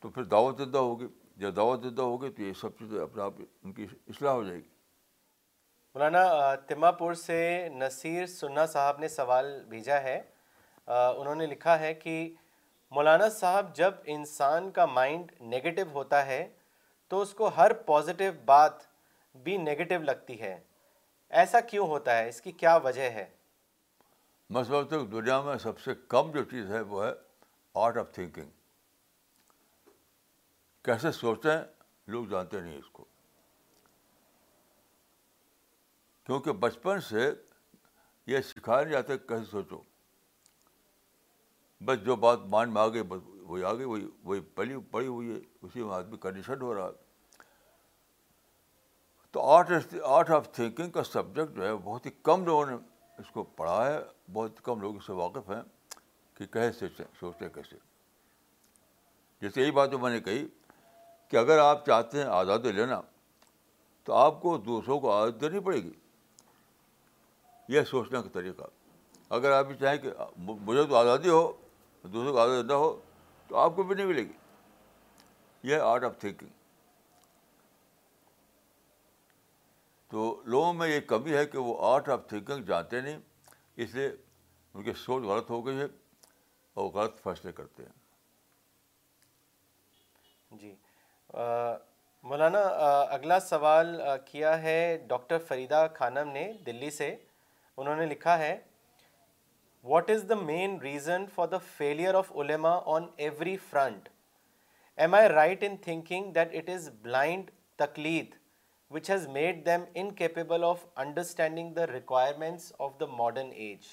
[0.00, 1.06] تو پھر دعوت زندہ ہوگی
[1.42, 4.58] جب دعوت دیتا ہوگی تو یہ سب چیزیں اپنے آپ ان کی اصلاح ہو جائے
[4.58, 4.68] گی
[5.94, 6.18] مولانا
[6.66, 7.38] تما پور سے
[7.78, 10.20] نصیر سنا صاحب نے سوال بھیجا ہے
[10.96, 12.14] انہوں نے لکھا ہے کہ
[12.98, 16.42] مولانا صاحب جب انسان کا مائنڈ نگیٹو ہوتا ہے
[17.10, 18.82] تو اس کو ہر پازیٹیو بات
[19.44, 20.56] بھی نگیٹو لگتی ہے
[21.42, 23.26] ایسا کیوں ہوتا ہے اس کی کیا وجہ ہے
[24.90, 27.12] دنیا میں سب سے کم جو چیز ہے وہ ہے
[27.86, 28.60] آرٹ آف تھنکنگ
[30.84, 31.56] کیسے سوچیں
[32.12, 33.04] لوگ جانتے نہیں اس کو
[36.26, 37.30] کیونکہ بچپن سے
[38.26, 39.80] یہ سکھایا نہیں جاتا کہ کیسے سوچو
[41.84, 45.06] بس جو بات مان میں آ گئی بس وہی آ گئی وہی وہی پلی پڑی
[45.06, 47.00] ہوئی ہے اسی میں آدمی کنڈیشن ہو رہا ہے
[49.32, 49.70] تو آرٹ
[50.06, 52.76] آرٹ آف تھینکنگ کا سبجیکٹ جو ہے بہت ہی کم لوگوں نے
[53.18, 53.98] اس کو پڑھا ہے
[54.32, 55.62] بہت کم لوگ اس سے واقف ہیں
[56.36, 56.86] کہ کیسے
[57.20, 57.76] سوچتے کیسے
[59.40, 60.46] جیسے یہی بات جو میں نے کہی
[61.32, 63.00] کہ اگر آپ چاہتے ہیں آزادی لینا
[64.04, 65.92] تو آپ کو دوسروں کو آزادی دینی پڑے گی
[67.74, 68.64] یہ سوچنے کا طریقہ
[69.36, 70.08] اگر آپ یہ چاہیں کہ
[70.46, 71.40] مجھے تو آزادی ہو
[72.02, 72.92] دوسروں کو آزادی نہ ہو
[73.48, 74.36] تو آپ کو بھی نہیں ملے گی
[75.70, 76.50] یہ آرٹ آف تھینکنگ
[80.10, 80.18] تو
[80.54, 83.18] لوگوں میں یہ کمی ہے کہ وہ آرٹ آف تھینکنگ جانتے نہیں
[83.84, 85.86] اس لیے ان کی سوچ غلط ہو گئی ہے
[86.80, 88.00] اور غلط فیصلے کرتے ہیں
[90.60, 90.70] جی
[91.34, 92.60] مولانا
[93.14, 97.14] اگلا سوال کیا ہے ڈاکٹر فریدہ خانم نے دلی سے
[97.76, 98.56] انہوں نے لکھا ہے
[99.92, 104.08] what is the main reason for the failure of علما on every front
[105.02, 107.50] am I right in thinking that it is blind
[107.82, 108.34] تقلید
[108.94, 113.86] which has made them incapable of understanding the requirements of the modern age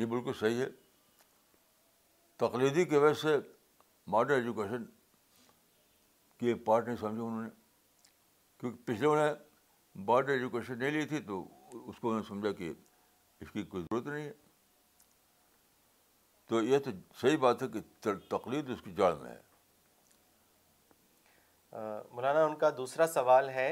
[0.00, 0.66] یہ بالکل صحیح ہے
[2.46, 3.36] تقلیدی کی وجہ سے
[4.10, 4.84] ماڈرن ایجوکیشن
[6.44, 7.48] کہ یہ پارٹ نہیں سمجھے انہوں نے
[8.60, 11.42] کیونکہ پچھلے انہوں نے بارڈ ایجوکیشن نہیں لی تھی تو
[11.88, 12.72] اس کو انہوں نے سمجھا کہ
[13.40, 14.32] اس کی کوئی ضرورت نہیں ہے
[16.48, 16.90] تو یہ تو
[17.20, 17.80] صحیح بات ہے کہ
[18.36, 19.40] تقلید اس کی جڑ میں ہے
[22.14, 23.68] مولانا ان کا دوسرا سوال ہے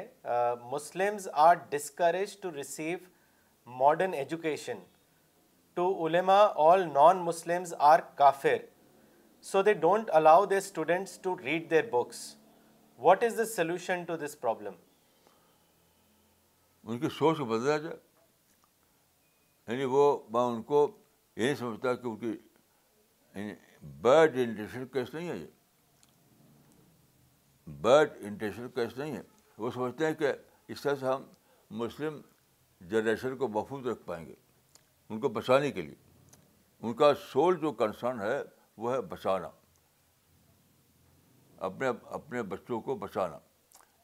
[0.71, 2.99] Muslims are discourage to receive
[3.81, 4.79] modern education
[5.75, 8.65] to علما آل نان مسلمز آر کافر
[9.51, 12.31] so they don't allow the students to read their books
[13.03, 14.75] what is the solution to this problem
[16.91, 17.97] ان کی سوچ بدلا جائے
[19.69, 20.87] یعنی وہ میں ان کو
[21.37, 22.31] یہ نہیں سمجھتا کہ ان کی
[24.03, 25.47] بیڈ انٹینشن کیس نہیں ہے یہ
[27.89, 29.23] بیڈ انٹینشن کیس نہیں ہے
[29.59, 30.33] وہ سمجھتے ہیں کہ
[30.73, 31.25] اس طرح سے ہم
[31.83, 32.21] مسلم
[32.91, 34.35] جنریشن کو محفوظ رکھ پائیں گے
[35.09, 35.95] ان کو بچانے کے لیے
[36.87, 38.39] ان کا سول جو کنسرن ہے
[38.79, 39.49] وہ ہے بچانا
[41.67, 41.89] اپنے
[42.19, 43.39] اپنے بچوں کو بچانا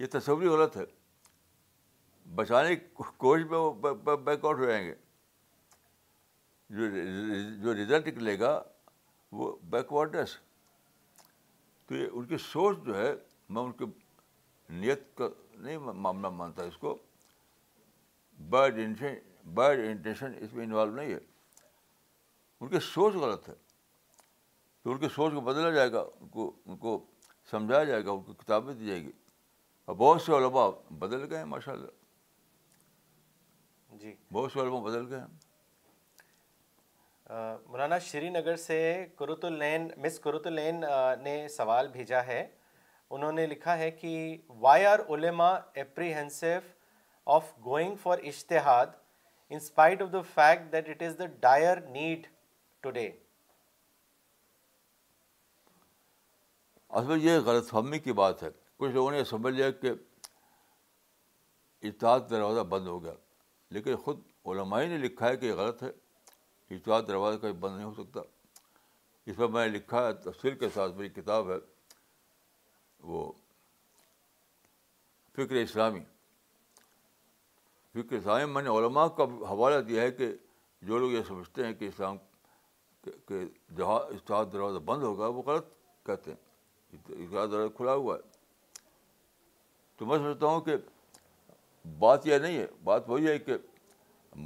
[0.00, 0.84] یہ تصوری غلط ہے
[2.40, 2.84] بچانے کی
[3.24, 3.94] کوشش میں وہ
[4.26, 4.94] بیک آؤٹ ہو جائیں گے
[6.76, 6.86] جو
[7.62, 8.50] جو رزلٹ نکلے گا
[9.40, 10.36] وہ بیکورڈنیس
[11.88, 13.10] تو یہ ان کی سوچ جو ہے
[13.56, 13.84] میں ان کی
[14.80, 16.96] نیت کا نہیں معاملہ مانتا اس کو
[18.54, 21.18] بیڈ انٹینشن بیڈ انٹینشن اس میں انوالو نہیں ہے
[22.60, 23.54] ان کی سوچ غلط ہے
[24.82, 26.96] تو ان کی سوچ کو بدلا جائے گا ان کو ان کو
[27.50, 29.10] سمجھایا جائے گا ان کو کتابیں دی جائیں گی
[29.86, 30.68] اور بہت سے علماء
[30.98, 31.90] بدل گئے ہیں ماشاء اللہ
[34.00, 35.26] جی بہت سے علماء بدل گئے ہیں
[37.68, 38.76] مولانا شری نگر سے
[39.16, 40.84] قرت العین مس قرت العین
[41.22, 42.46] نے سوال بھیجا ہے
[43.16, 44.12] انہوں نے لکھا ہے کہ
[44.60, 45.48] وائی آر علما
[45.82, 46.54] apprehensive
[47.36, 48.88] of going for ijtihad
[49.56, 52.20] in spite of the fact that it is the dire need
[52.82, 53.08] today
[56.98, 58.48] اصل میں یہ غلط فہمی کی بات ہے
[58.78, 59.90] کچھ لوگوں نے سمجھ لیا کہ
[61.88, 63.12] اطاعت دروازہ بند ہو گیا
[63.74, 64.20] لیکن خود
[64.52, 65.88] علماء نے لکھا ہے کہ یہ غلط ہے
[66.76, 68.20] اطاعت دروازہ کبھی بند نہیں ہو سکتا
[69.30, 71.58] اس پر میں نے لکھا ہے تفصیل کے ساتھ میری کتاب ہے
[73.10, 73.22] وہ
[75.36, 76.00] فکر اسلامی
[78.00, 80.32] فکر اسلامی میں نے علماء کا حوالہ دیا ہے کہ
[80.88, 82.16] جو لوگ یہ سمجھتے ہیں کہ اسلام
[83.04, 83.42] کہ
[83.78, 85.66] اطاعت دروازہ بند ہوگا وہ غلط
[86.06, 86.46] کہتے ہیں
[86.92, 88.36] ادا دروازہ کھلا ہوا ہے
[89.96, 90.76] تو میں سمجھتا ہوں کہ
[91.98, 93.56] بات یہ نہیں ہے بات وہی ہے کہ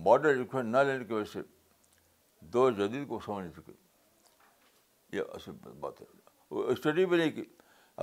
[0.05, 1.41] ماڈرن ایجوکیشن نہ لینے کی وجہ سے
[2.53, 3.73] دو جدید کو سمجھ نہیں چکے
[5.17, 6.07] یہ اصل بات ہے
[6.51, 7.45] وہ اسٹڈی بھی نہیں کی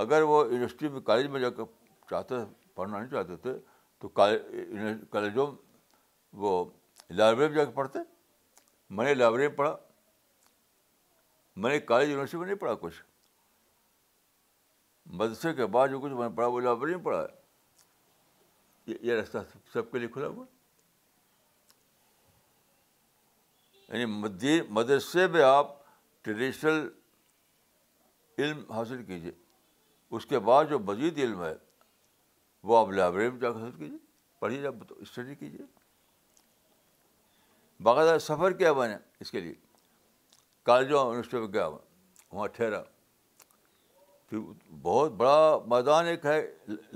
[0.04, 1.64] اگر وہ یونیورسٹی میں کالج میں جا کر
[2.10, 2.34] چاہتے
[2.74, 3.52] پڑھنا نہیں چاہتے تھے
[4.00, 4.08] تو
[5.12, 5.50] کالجوں
[6.42, 6.64] وہ
[7.10, 7.98] لائبریری میں جا کے پڑھتے
[8.98, 9.76] میں نے لائبریری میں پڑھا
[11.56, 13.02] میں نے کالج یونیورسٹی میں نہیں پڑھا کچھ
[15.18, 19.38] مدرسے کے بعد جو کچھ میں نے پڑھا وہ لائبریری میں پڑھا ہے یہ راستہ
[19.72, 20.44] سب کے لیے کھلا ہوا
[23.88, 24.04] یعنی
[24.76, 25.72] مدرسے میں آپ
[26.24, 26.86] ٹریڈیشنل
[28.38, 29.32] علم حاصل کیجیے
[30.16, 31.54] اس کے بعد جو مزید علم ہے
[32.70, 33.98] وہ آپ لائبریری میں جا کے حاصل کیجیے
[34.38, 35.66] پڑھیے جب اسٹڈی کیجیے
[37.82, 39.54] باقاعدہ سفر کیا میں نے اس کے لیے
[40.66, 42.82] کالجوں یونیورسٹی میں گیا وہاں ٹھہرا
[44.82, 46.40] بہت بڑا میدان ایک ہے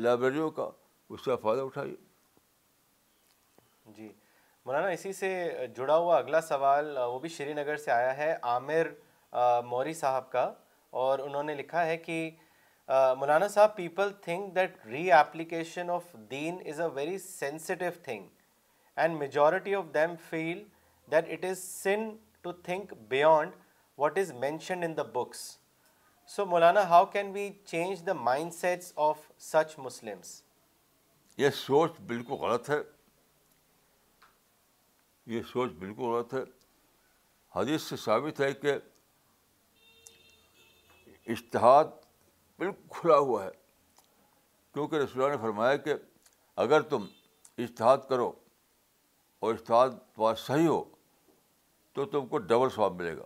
[0.02, 0.68] لائبریریوں کا
[1.14, 1.94] اس کا فائدہ اٹھائیے
[3.96, 4.08] جی
[4.66, 5.30] مولانا اسی سے
[5.76, 8.90] جڑا ہوا اگلا سوال وہ بھی شری نگر سے آیا ہے عامر
[9.70, 10.52] موری صاحب کا
[11.04, 12.20] اور انہوں نے لکھا ہے کہ
[13.18, 14.76] مولانا صاحب people think that
[15.12, 18.26] reapplication of then is a very sensitive thing
[18.96, 20.62] and majority of them feel
[21.12, 22.08] that it is sin
[22.42, 23.52] to think beyond
[23.98, 25.44] what is mentioned in the books
[26.32, 29.18] so Maulana how can we change the mind of of
[29.50, 30.32] such Muslims
[31.38, 32.78] یہ سوچ بالکل غلط ہے
[35.32, 36.40] یہ سوچ بالکل غلط ہے
[37.54, 38.72] حدیث سے ثابت ہے کہ
[41.32, 41.84] اشتہاد
[42.58, 43.50] بالکل کھلا ہوا ہے
[44.72, 45.94] کیونکہ رسول اللہ نے فرمایا کہ
[46.64, 47.06] اگر تم
[47.64, 48.32] اشتہاد کرو
[49.44, 49.90] اور اشتہاد
[50.46, 50.82] صحیح ہو
[51.94, 53.24] تو تم کو ڈبل ثواب ملے گا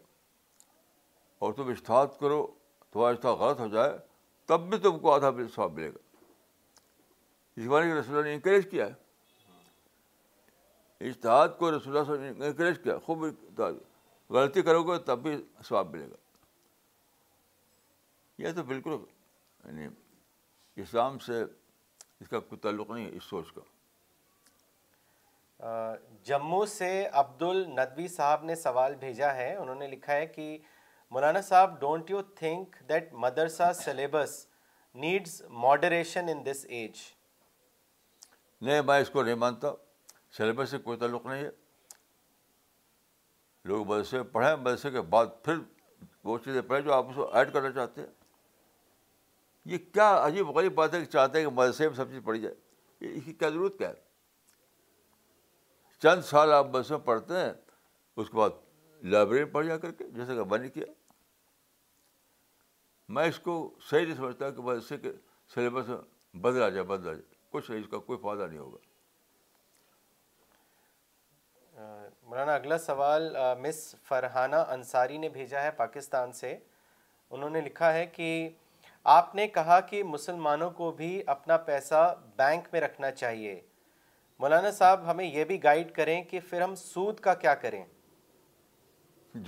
[1.44, 2.46] اور تم اشتہاد کرو
[2.92, 3.90] تمہارا رشتہ غلط ہو جائے
[4.46, 5.98] تب بھی تم کو آدھا سواب ملے گا
[7.56, 8.94] اس کے بارے رسول اللہ نے انکریج کیا ہے
[11.08, 13.18] اشتہاد کو رسول اللہ صاحب نے انکریج کیا خوب
[14.36, 15.32] غلطی کرو گے تب بھی
[15.68, 16.16] ثواب ملے گا
[18.42, 18.90] یہ تو بالکل
[19.70, 19.84] یعنی
[20.82, 23.60] اسلام سے اس کا کوئی تعلق نہیں ہے اس سوچ کا
[26.24, 26.90] جموں سے
[27.20, 30.56] عبد الندوی صاحب نے سوال بھیجا ہے انہوں نے لکھا ہے کہ
[31.10, 34.30] مولانا صاحب ڈونٹ یو تھنک دیٹ مدرسہ syllabus
[35.04, 36.98] needs moderation in this age
[38.66, 39.72] نہیں میں اس کو نہیں مانتا
[40.36, 41.48] سلیبس سے کوئی تعلق نہیں ہے
[43.68, 45.54] لوگ مدرسے پڑھیں مدرسے کے بعد پھر
[46.24, 48.08] وہ چیزیں پڑھیں جو آپ اس کو ایڈ کرنا چاہتے ہیں
[49.72, 52.40] یہ کیا عجیب غریب بات ہے کہ چاہتے ہیں کہ مدرسے میں سب چیز پڑھی
[52.40, 52.54] جائے
[53.14, 54.06] اس کی کیا ضرورت کیا ہے
[56.02, 57.52] چند سال آپ مدرسے میں پڑھتے ہیں
[58.16, 58.66] اس کے بعد
[59.12, 60.84] لائبریری پڑھ جا کر کے جیسے کہ بند کیا
[63.16, 63.52] میں اس کو
[63.90, 65.10] صحیح نہیں سمجھتا کہ بس اس سے کہ
[65.54, 65.90] سلیبس
[66.42, 68.76] بدلا جائے بدلا جائے کچھ اس کا کوئی فائدہ نہیں ہوگا
[72.28, 73.76] مولانا اگلا سوال مس
[74.08, 76.56] فرحانہ انصاری نے بھیجا ہے پاکستان سے
[77.30, 78.48] انہوں نے لکھا ہے کہ
[79.16, 83.60] آپ نے کہا کہ مسلمانوں کو بھی اپنا پیسہ بینک میں رکھنا چاہیے
[84.40, 87.84] مولانا صاحب ہمیں یہ بھی گائیڈ کریں کہ پھر ہم سود کا کیا کریں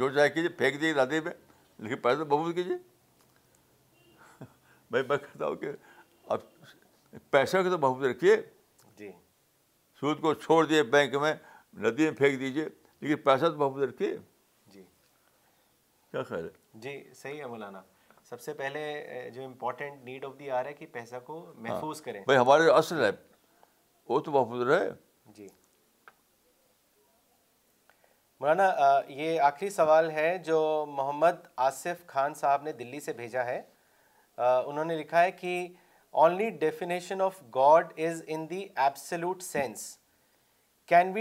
[0.01, 2.77] جو جائے کیجیے پھینک دیجیے لیکن پیسہ بہت کیجیے
[4.91, 5.71] بھائی میں کہتا ہوں کہ
[6.37, 6.41] اب
[7.31, 8.37] پیسے کو تو محفوظ رکھیے
[8.97, 9.11] جی
[10.01, 11.35] سود کو چھوڑ دیے بینک میں
[11.83, 12.65] ندی میں پھینک دیجیے
[13.01, 14.15] لیکن پیسہ تو محفوظ رکھیے
[14.73, 14.83] جی
[16.11, 17.81] کیا خیال ہے جی صحیح ہے مولانا
[18.29, 22.01] سب سے پہلے جو important need of the hour ہے کہ پیسہ کو ہاں۔ محفوظ
[22.03, 23.11] کریں بھائی ہمارے اصل ہے
[24.09, 24.91] وہ تو محفوظ رہے
[25.39, 25.47] جی
[28.41, 28.71] مولانا
[29.09, 30.59] یہ آخری سوال ہے جو
[30.89, 33.61] محمد آصف خان صاحب نے دلی سے بھیجا ہے
[34.49, 35.53] انہوں نے لکھا ہے کہ
[36.23, 39.83] only definition of God is in the absolute sense
[40.93, 41.17] can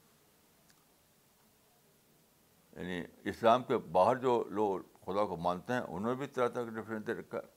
[2.80, 6.64] یعنی اسلام کے باہر جو لوگ خدا کو مانتے ہیں انہوں نے بھی طرح طرح
[6.64, 7.50] کا ڈفرینس دے رکھا ہے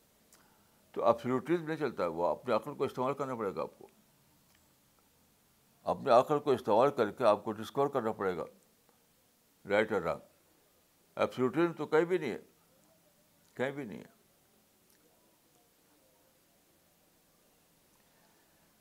[0.93, 3.87] تو ایپسٹیز نہیں چلتا ہے وہ اپنے عقل کو استعمال کرنا پڑے گا آپ کو
[5.93, 8.45] اپنے عقل کو استعمال کر کے آپ کو ڈسکور کرنا پڑے گا
[9.69, 10.19] رائٹ اور رانگ
[11.25, 11.39] اپس
[11.77, 12.37] تو کہیں بھی نہیں ہے
[13.57, 14.13] کہیں بھی نہیں ہے